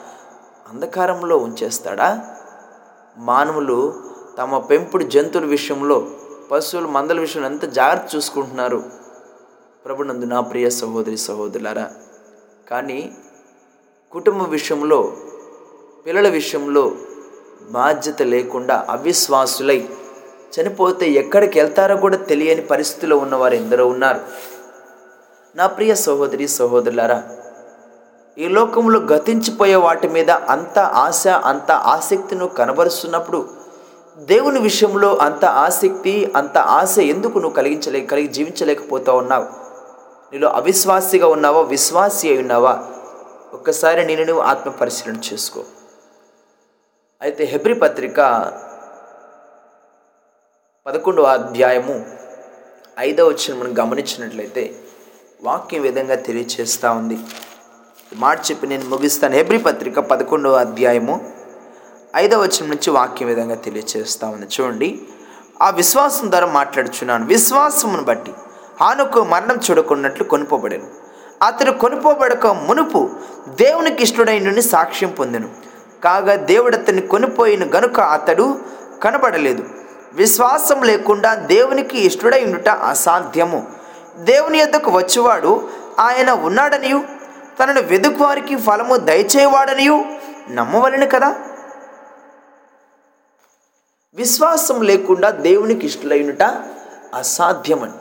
అంధకారంలో 0.69 1.37
ఉంచేస్తాడా? 1.37 2.37
మానవులు 3.17 4.03
తమ 4.37 4.57
పెంపుడు 4.57 5.03
జంతువుల 5.03 5.45
విషయంలో 5.45 6.07
పశువుల 6.51 6.85
మందల 6.85 7.19
విషయంలో 7.19 7.49
ఎంత 7.49 7.65
జాగ్రత్త 7.65 8.15
చూసుకుంటున్నారు? 8.15 8.83
ప్రభునందు 9.85 10.25
నా 10.25 10.39
ప్రియ 10.39 10.69
సహోదరి 10.69 11.17
సహోదరులారా 11.17 11.91
కానీ 12.69 13.15
కుటుంబ 14.11 14.43
విషయంలో 14.43 15.17
పిల్లల 16.05 16.29
విషయంలో 16.29 16.95
బాధ్యత 17.61 18.21
లేకుండా 18.21 18.87
అవిశ్వాసులై 18.89 19.89
చనిపోతే 20.53 21.09
ఎక్కడికి 21.09 21.59
వెళ్తారో 21.59 21.97
కూడా 21.97 22.17
తెలియని 22.17 22.61
పరిస్థితిలో 22.61 23.17
ఉన్నవారు 23.17 23.53
ఎందరో 23.53 23.87
ఉన్నారు. 23.87 24.19
నా 25.55 25.67
ప్రియ 25.67 25.95
సహోదరి 25.95 26.47
సహోదరులారా 26.47 27.23
ఈ 28.37 28.47
లోకంలో 28.47 28.99
గతించిపోయే 28.99 29.75
వాటి 29.75 30.07
మీద 30.07 30.31
అంత 30.31 30.79
ఆశ 30.79 31.27
అంత 31.27 31.71
ఆసక్తిను 31.71 32.47
కనబరుస్తున్నప్పుడు 32.47 33.49
దేవుని 34.17 34.59
విషయంలో 34.59 35.15
అంత 35.15 35.45
ఆసక్తి 35.45 36.31
అంత 36.35 36.57
ఆశ 36.57 36.99
ఎందుకు 36.99 37.39
నువ్వు 37.39 37.55
కలిగించలే 37.55 38.01
కలిగి 38.01 38.27
జీవించలేకపోతా 38.27 39.13
ఉన్నావు? 39.13 39.43
నీలో 40.33 40.49
అవిశ్వాసిగా 40.49 41.27
ఉన్నావా? 41.27 41.61
విశ్వాసి 41.61 42.29
అయి 42.29 42.37
ఉన్నావా? 42.37 42.83
ఒక్కసారి 43.53 44.05
నేను 44.05 44.23
నువ్వు 44.23 44.43
ఆత్మ 44.43 44.69
పరిశీలన 44.69 45.17
చేసుకో. 45.33 45.63
అయితే 47.21 47.43
హెబ్రి 47.43 47.73
పత్రిక 47.73 48.19
పదకొండవ 50.89 51.23
అధ్యాయము 51.23 52.05
ఐదవ 52.99 53.27
వచ్చిన 53.27 53.57
మనం 53.57 53.79
గమనించినట్లయితే 53.79 54.75
వాక్యం 55.43 55.81
విధంగా 55.81 56.15
తెలియచేస్తూ 56.15 56.91
ఉంది. 56.91 57.19
మాట 58.15 58.39
చెప్పి 58.51 58.67
నేను 58.67 58.89
ముగిస్తాను. 58.89 59.35
హెబ్రి 59.35 59.57
పత్రిక 59.57 59.99
పదకొండవ 59.99 60.51
అధ్యాయము 60.51 61.33
ఐదవ 62.15 62.41
వచనం 62.41 62.69
నుంచి 62.69 62.89
వాక్యం 62.89 63.27
విధంగా 63.27 63.55
తెలియచేస్తూ 63.55 64.27
ఉంది. 64.27 64.45
చూడండి. 64.45 65.01
ఆ 65.61 65.69
విశ్వాసం 65.69 66.31
ద్వారా 66.31 66.45
మాట్లాడుచున్నాను. 66.45 67.25
విశ్వాసమును 67.25 68.03
బట్టి 68.03 68.33
హానుకు 68.81 69.23
మరణం 69.23 69.57
చూడకున్నట్లు 69.71 70.23
కొనుపోబడాను. 70.23 70.87
అతడు 71.45 71.71
కొనుపోబడక 71.71 72.47
మునుపు 72.47 73.09
దేవునికి 73.47 74.03
ఇష్టడైన 74.03 74.43
నుండి 74.43 74.61
సాక్ష్యం 74.61 75.09
పొందెను. 75.09 75.49
కాగా 76.03 76.35
దేవుడు 76.35 76.77
అతన్ని 76.77 77.01
కొనిపోయిన 77.01 77.63
గనుక 77.75 77.99
అతడు 77.99 78.59
కనబడలేదు. 79.03 79.63
విశ్వాసం 80.13 80.83
లేకుండా 80.83 81.35
దేవునికి 81.35 82.05
ఇష్టడై 82.05 82.43
ఉండుట 82.43 82.69
అసాధ్యము. 82.69 83.67
దేవుని 84.19 84.57
యొద్దకు 84.57 84.91
వచ్చేవాడు 84.91 85.69
ఆయన 85.99 86.31
ఉన్నాడనియు. 86.31 87.03
తనను 87.59 87.81
వెదుకు 87.81 88.23
వారికి 88.23 88.55
ఫలము 88.55 88.95
దయచేవాడనియు 88.95 90.05
నమ్మవలను 90.49 91.07
కదా? 91.07 91.35
విశ్వాసం 94.15 94.81
లేకుండా 94.81 95.29
దేవునికి 95.29 95.87
ఇష్టలైనట 95.87 96.43
అసాధ్యమని. 97.13 97.91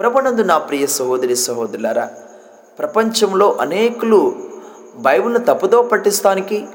ప్రభునందు 0.00 0.42
నా 0.42 0.58
ప్రియ 0.58 0.86
సహోదరి 0.86 1.36
సహోదరులారా 1.36 2.10
ప్రపంచంలో 2.78 3.58
అనేకులు 3.60 4.36
బైబిల్ను 4.96 5.38
తప్పుదో 5.38 5.82
పట్టిస్తానికి 5.82 6.68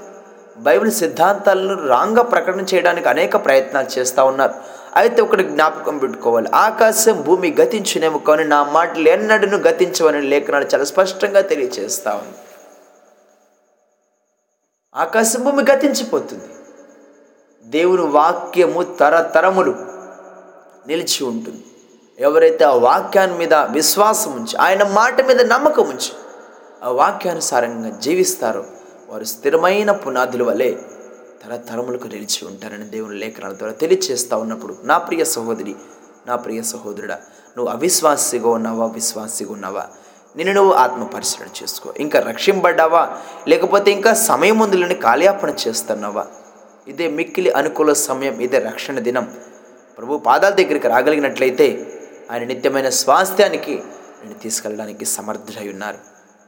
బైబిల్ 0.57 0.91
సిద్ధాంతాలను 0.91 1.87
రాంగా 1.87 2.21
ప్రకటన 2.21 2.61
చేయడానికి 2.61 3.09
అనేక 3.09 3.45
ప్రయత్నాలు 3.45 3.99
చేస్తూ 3.99 4.25
ఉన్నారు. 4.25 4.53
అయితే 4.95 5.21
ఒకటి 5.21 5.43
జ్ఞాపకం 5.43 5.97
పెట్టుకోవాలి. 5.97 6.49
ఆకాశం 6.55 7.21
భూమి 7.21 7.55
గతించునేమో 7.61 8.17
కానీ 8.17 8.43
నా 8.43 8.63
మాటలు 8.63 9.09
ఎన్నడను 9.09 9.57
గతించవని 9.57 10.21
లేఖనాలు 10.21 10.65
చాలా 10.65 10.83
స్పష్టంగా 10.83 11.41
తెలియచేస్తూ 11.41 12.09
ఉంది. 12.09 12.37
ఆకాశం 14.95 15.43
భూమి 15.43 15.63
గతించిపోతుంది. 15.71 16.49
దేవుని 17.63 18.01
వాక్యము 18.01 18.83
తరతరములు 18.83 19.75
నిలిచి 20.87 21.23
ఉంటుంది. 21.23 21.63
ఎవరైతే 22.19 22.63
ఆ 22.63 22.73
వాక్యాన్ని 22.73 23.37
మీద 23.37 23.53
విశ్వాసం 23.53 24.31
ఉంచి 24.31 24.57
ఆయన 24.57 24.83
మాట 24.83 25.21
మీద 25.21 25.41
నమ్మకం 25.41 25.83
ఉంచి 25.83 26.11
ఆ 26.83 26.89
వాక్యానుసారంగా 26.91 27.89
జీవిస్తారో 27.89 28.65
వారు 29.09 29.23
స్థిరమైన 29.23 29.91
పునాదుల 29.91 30.43
వలె 30.43 30.75
తరతరములకు 31.45 32.07
నిలిచి 32.07 32.47
ఉంటారని 32.47 32.83
దేవుని 32.83 33.17
లేఖనాల 33.17 33.53
ద్వారా 33.53 33.73
తెలియచేస్తూ 33.73 34.37
ఉన్నప్పుడు 34.37 34.77
నా 34.83 34.97
ప్రియ 34.97 35.23
సహోదరి 35.23 35.75
నా 36.27 36.35
ప్రియ 36.35 36.61
సహోదరుడా 36.61 37.15
నువ్వు 37.57 37.73
అవిశ్వాసిగా 37.73 38.49
ఉన్నావా? 38.49 38.85
విశ్వాసిగా 38.87 39.53
ఉన్నావా? 39.53 39.87
నిన్ను 40.35 40.53
నువ్వు 40.53 40.73
ఆత్మ 40.73 41.03
పరిశీలన 41.03 41.47
చేసుకో. 41.63 41.93
ఇంకా 41.97 42.19
రక్షింపడ్డావా 42.19 43.17
లేకపోతే 43.47 43.91
ఇంకా 43.91 44.13
సమయం 44.13 44.57
ముందులని 44.57 44.95
కాలయాపన 44.95 45.55
చేస్తున్నావా? 45.67 46.25
ఇదే 46.87 47.07
మిక్కిలి 47.07 47.51
అనుకూల 47.51 47.93
సమయం 47.93 48.39
ఇదే 48.39 48.59
రక్షణ 48.59 48.99
దినం. 48.99 49.33
ప్రభు 49.97 50.17
పాదాల 50.17 50.53
దగ్గరికి 50.53 50.87
రాగలిగినట్లయితే 50.87 51.67
ఆయన 52.31 52.43
నిత్యమైన 52.43 52.89
స్వాస్థ్యానికి 52.89 53.83
నేను 54.23 54.39
తీసుకెళ్ళడానికి 54.39 55.05
సమర్థులై 55.05 55.69
ఉన్నారు. 55.69 55.97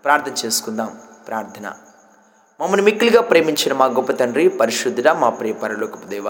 ప్రార్థన 0.04 0.34
చేసుకుందాం. 0.46 0.98
ప్రార్థన. 1.28 1.74
మమ్మల్ని 2.60 2.84
మిక్కిలిగా 2.86 3.22
ప్రేమించిన 3.30 3.74
మా 3.80 3.88
గొప్ప 3.96 4.12
తండ్రి 4.20 4.43
పరిశుద్ధుడ 4.60 5.10
మా 5.24 5.28
ప్రియ 5.39 5.56
పరలోకపు 5.63 6.08
దేవ. 6.13 6.28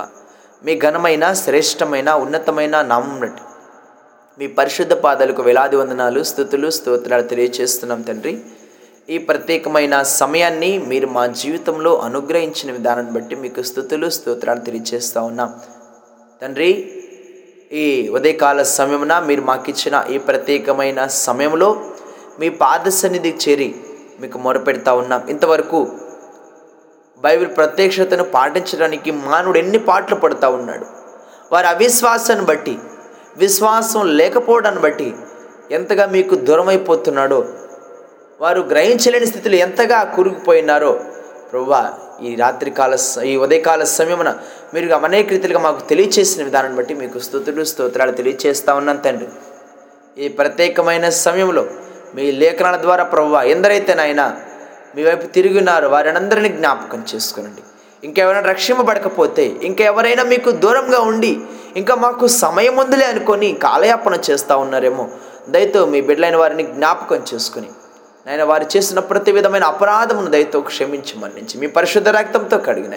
మీ 0.65 0.73
ఘనమైన 0.85 1.25
శ్రేష్టమైన 1.41 2.09
ఉన్నతమైన 2.23 2.75
నామం 2.89 3.13
నటి 3.21 3.43
మీ 4.39 4.47
పరిశుద్ధ 4.57 4.93
పాదాలకు 5.05 5.41
వేలాది 5.47 5.75
వందనాలు 5.81 6.21
స్థుతులు 6.29 6.69
స్తోత్రాలు 6.77 7.25
తెలియజేస్తున్నాం 7.31 8.01
తండ్రి. 8.07 8.33
ఈ 9.09 9.17
ప్రత్యేకమైన 9.29 9.95
సమయాన్ని 10.19 10.71
మీరు 10.89 11.07
మా 11.17 11.23
జీవితంలో 11.41 11.93
అనుగ్రహించిన 12.07 12.69
విధానాన్ని 12.77 13.13
బట్టి 13.17 13.37
మీకు 13.43 13.63
స్థుతులు 13.69 14.09
స్తోత్రాలు 14.17 14.63
తెలియజేస్తూ 14.67 15.21
ఉన్నాం. 15.29 15.53
తండ్రి 16.41 16.69
ఈ 17.83 17.85
ఉదయకాల 18.17 18.61
సమయమున 18.77 19.13
మీరు 19.29 19.45
మాకిచ్చిన 19.51 19.95
ఈ 20.15 20.17
ప్రత్యేకమైన 20.27 20.99
సమయంలో 21.25 21.69
మీ 22.41 22.49
పాద 22.63 22.89
సన్నిధికి 22.99 23.41
చేరి 23.45 23.69
మీకు 24.21 24.37
మొరపెడతా 24.47 24.91
ఉన్నాం. 25.01 25.23
ఇంతవరకు 25.35 25.79
బైబిల్ 27.23 27.51
ప్రత్యక్షతను 27.57 28.23
పాటించడానికి 28.35 29.11
మానవుడు 29.11 29.57
ఎన్ని 29.63 29.79
పాటలు 29.89 30.17
పడుతూ 30.23 30.47
ఉన్నాడు. 30.57 30.85
వారి 31.53 31.67
అవిశ్వాసాన్ని 31.67 32.45
బట్టి 32.45 32.75
విశ్వాసం 33.37 34.01
లేకపోవడాన్ని 34.19 34.81
బట్టి 34.81 35.07
ఎంతగా 35.71 36.05
మీకు 36.15 36.35
దూరమైపోతున్నాడో 36.47 37.39
వారు 38.41 38.61
గ్రహించలేని 38.71 39.27
స్థితిలో 39.31 39.57
ఎంతగా 39.57 39.99
కూరుకుపోయినారో 40.15 40.91
ప్రభా 41.51 41.81
ఈ 42.27 42.35
రాత్రికాల 42.35 42.93
ఈ 43.31 43.33
ఉదయకాల 43.37 43.83
సమయమున 43.97 44.29
మీరు 44.73 44.95
అనేక 44.95 45.27
రీతిలుగా 45.29 45.59
మాకు 45.59 45.81
తెలియచేసిన 45.89 46.43
విధానాన్ని 46.43 46.77
బట్టి 46.77 46.93
మీకు 46.93 47.19
స్థుతులు 47.19 47.63
స్తోత్రాలు 47.63 48.13
తెలియచేస్తా 48.19 48.71
ఉన్నాను 48.79 49.01
తండ్రి. 49.01 49.27
ఈ 50.17 50.27
ప్రత్యేకమైన 50.39 51.09
సమయంలో 51.25 51.63
మీ 52.15 52.25
లేఖనాల 52.41 52.77
ద్వారా 52.81 53.03
ప్రభువా 53.03 53.41
ఎందరైతే 53.53 53.93
నాయన 53.93 54.23
మీ 54.95 55.03
వైపు 55.03 55.25
తిరిగి 55.25 55.57
ఉన్నారో. 55.57 55.89
వారినందరినీ 55.89 56.49
జ్ఞాపకం 56.49 57.03
చేసుకునండి. 57.15 57.61
ఇంకెవరైనా 58.03 58.49
రక్షింపబడకపోతే 58.49 59.45
ఇంకెవరైనా 59.63 60.23
మీకు 60.23 60.51
దూరంగా 60.51 60.99
ఉండి 60.99 61.39
ఇంకా 61.75 61.95
మాకు 61.95 62.27
సమయం 62.27 62.75
ఉందిలే 62.77 63.05
అనుకొని 63.05 63.53
కాలయాపన 63.53 64.19
చేస్తూ 64.29 64.57
ఉన్నారేమో. 64.57 65.09
దయతో 65.49 65.85
మీ 65.85 66.01
బిడ్డలైన 66.01 66.35
వారిని 66.35 66.63
జ్ఞాపకం 66.63 67.21
చేసుకుని 67.33 67.69
నాయన 68.27 68.43
వారు 68.43 68.65
చేసిన 68.77 68.99
ప్రతి 68.99 69.31
విధమైన 69.31 69.63
అపరాధమును 69.63 70.31
దయతో 70.31 70.61
క్షమించి 70.61 71.19
మన్నించి 71.19 71.59
మీ 71.59 71.67
పరిశుద్ధ 71.67 72.09
రక్తంతో 72.09 72.57
కడిగిన 72.57 72.95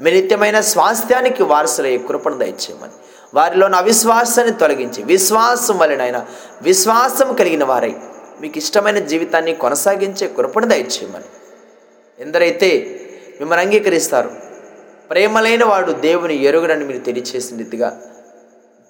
మీ 0.00 0.10
నిత్యమైన 0.10 0.60
స్వాస్థ్యానికి 0.60 1.42
వారసులయ్యే 1.42 1.98
కృపను 1.98 2.38
దయచేయమని 2.38 2.96
వారిలోని 3.34 3.76
అవిశ్వాసాన్ని 3.76 4.52
తొలగించి 4.52 5.02
విశ్వాసం 5.02 5.78
వలనైనా 5.78 6.26
విశ్వాసం 6.62 7.32
కలిగిన 7.32 7.64
వారై 7.64 7.94
మీకు 8.40 8.58
ఇష్టమైన 8.58 8.98
జీవితాన్ని 8.98 9.54
కొనసాగించే 9.54 10.28
కృపణ 10.28 10.64
దయచేయమని. 10.64 11.28
ఎందరైతే 12.18 12.70
మిమ్మల్ని 13.40 13.66
అంగీకరిస్తారు 13.66 14.30
ప్రేమలైన 15.10 15.64
వాడు 15.64 15.92
దేవుని 15.92 16.36
ఎరుగడని 16.42 16.84
మీరు 16.84 16.98
తెలియచేసిన 16.98 17.58
రీతిగా 17.58 18.00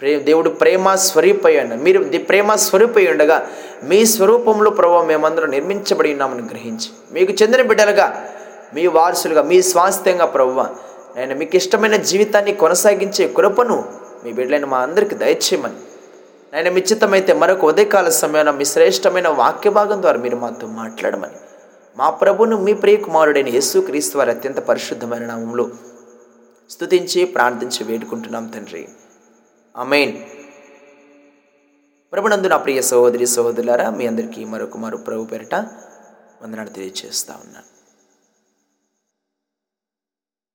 ప్రే 0.00 0.18
దేవుడు 0.18 0.50
ప్రేమ 0.50 0.94
స్వరూపై 0.94 1.52
మీరు 1.60 2.18
ప్రేమ 2.18 2.54
స్వరూపై 2.54 3.06
ఉండగా 3.06 3.48
మీ 3.84 4.06
స్వరూపంలో 4.06 4.70
ప్రభావ 4.70 5.04
మేమందరం 5.04 5.50
నిర్మించబడి 5.50 6.10
ఉన్నామని 6.10 6.42
గ్రహించి 6.42 6.88
మీకు 7.12 7.32
చెందిన 7.32 7.62
బిడ్డలుగా 7.62 8.30
మీ 8.74 8.86
వారసులుగా 8.86 9.42
మీ 9.42 9.62
స్వాస్థ్యంగా 9.62 10.26
ప్రభువ 10.26 10.74
నేను 11.16 11.34
మీకు 11.36 11.56
ఇష్టమైన 11.56 11.96
జీవితాన్ని 11.96 12.52
కొనసాగించే 12.52 13.28
కృపను 13.28 13.92
మీ 14.24 14.32
బిడ్డలైన 14.32 14.64
మా 14.64 14.78
అందరికీ 14.78 15.16
దయచేయమని. 15.16 15.80
నేను 16.56 16.70
మిచ్చితమైతే 16.70 17.32
మరొక 17.32 17.64
ఉదయకాల 17.64 18.08
సమయంలో 18.08 18.52
మీ 18.52 18.64
శ్రేష్టమైన 18.64 19.28
వాక్య 19.28 19.70
భాగం 19.70 20.02
ద్వారా 20.02 20.18
మీరు 20.18 20.36
మాతో 20.36 20.66
మాట్లాడమని. 20.66 21.38
మా 21.98 22.10
ప్రభును 22.10 22.56
మీ 22.56 22.74
ప్రియ 22.74 22.96
కుమారుడైన 22.96 23.48
యేసు 23.48 23.78
క్రీస్తు 23.78 24.18
వారి 24.18 24.30
అత్యంత 24.30 24.56
పరిశుద్ధమైన 24.58 25.26
నామంలో 25.26 25.70
స్తుతించి 26.70 27.24
ప్రార్థించి 27.24 27.84
వేడుకుంటున్నాం 27.84 28.46
తండ్రి. 28.46 28.88
అమెయిన్ 29.76 30.16
ప్రభునందు 32.12 32.48
నా 32.48 32.56
ప్రియ 32.56 32.80
సహోదరి 32.80 33.26
సహోదరులారా 33.26 33.90
మీ 33.90 34.06
అందరికీ 34.06 34.44
మరొక 34.44 34.76
మరో 34.76 34.98
ప్రభు 34.98 35.24
పేరిట 35.24 35.54
వందనాలు 36.42 36.68
తెలియజేస్తా 36.68 37.34
ఉన్నాను. 37.44 37.75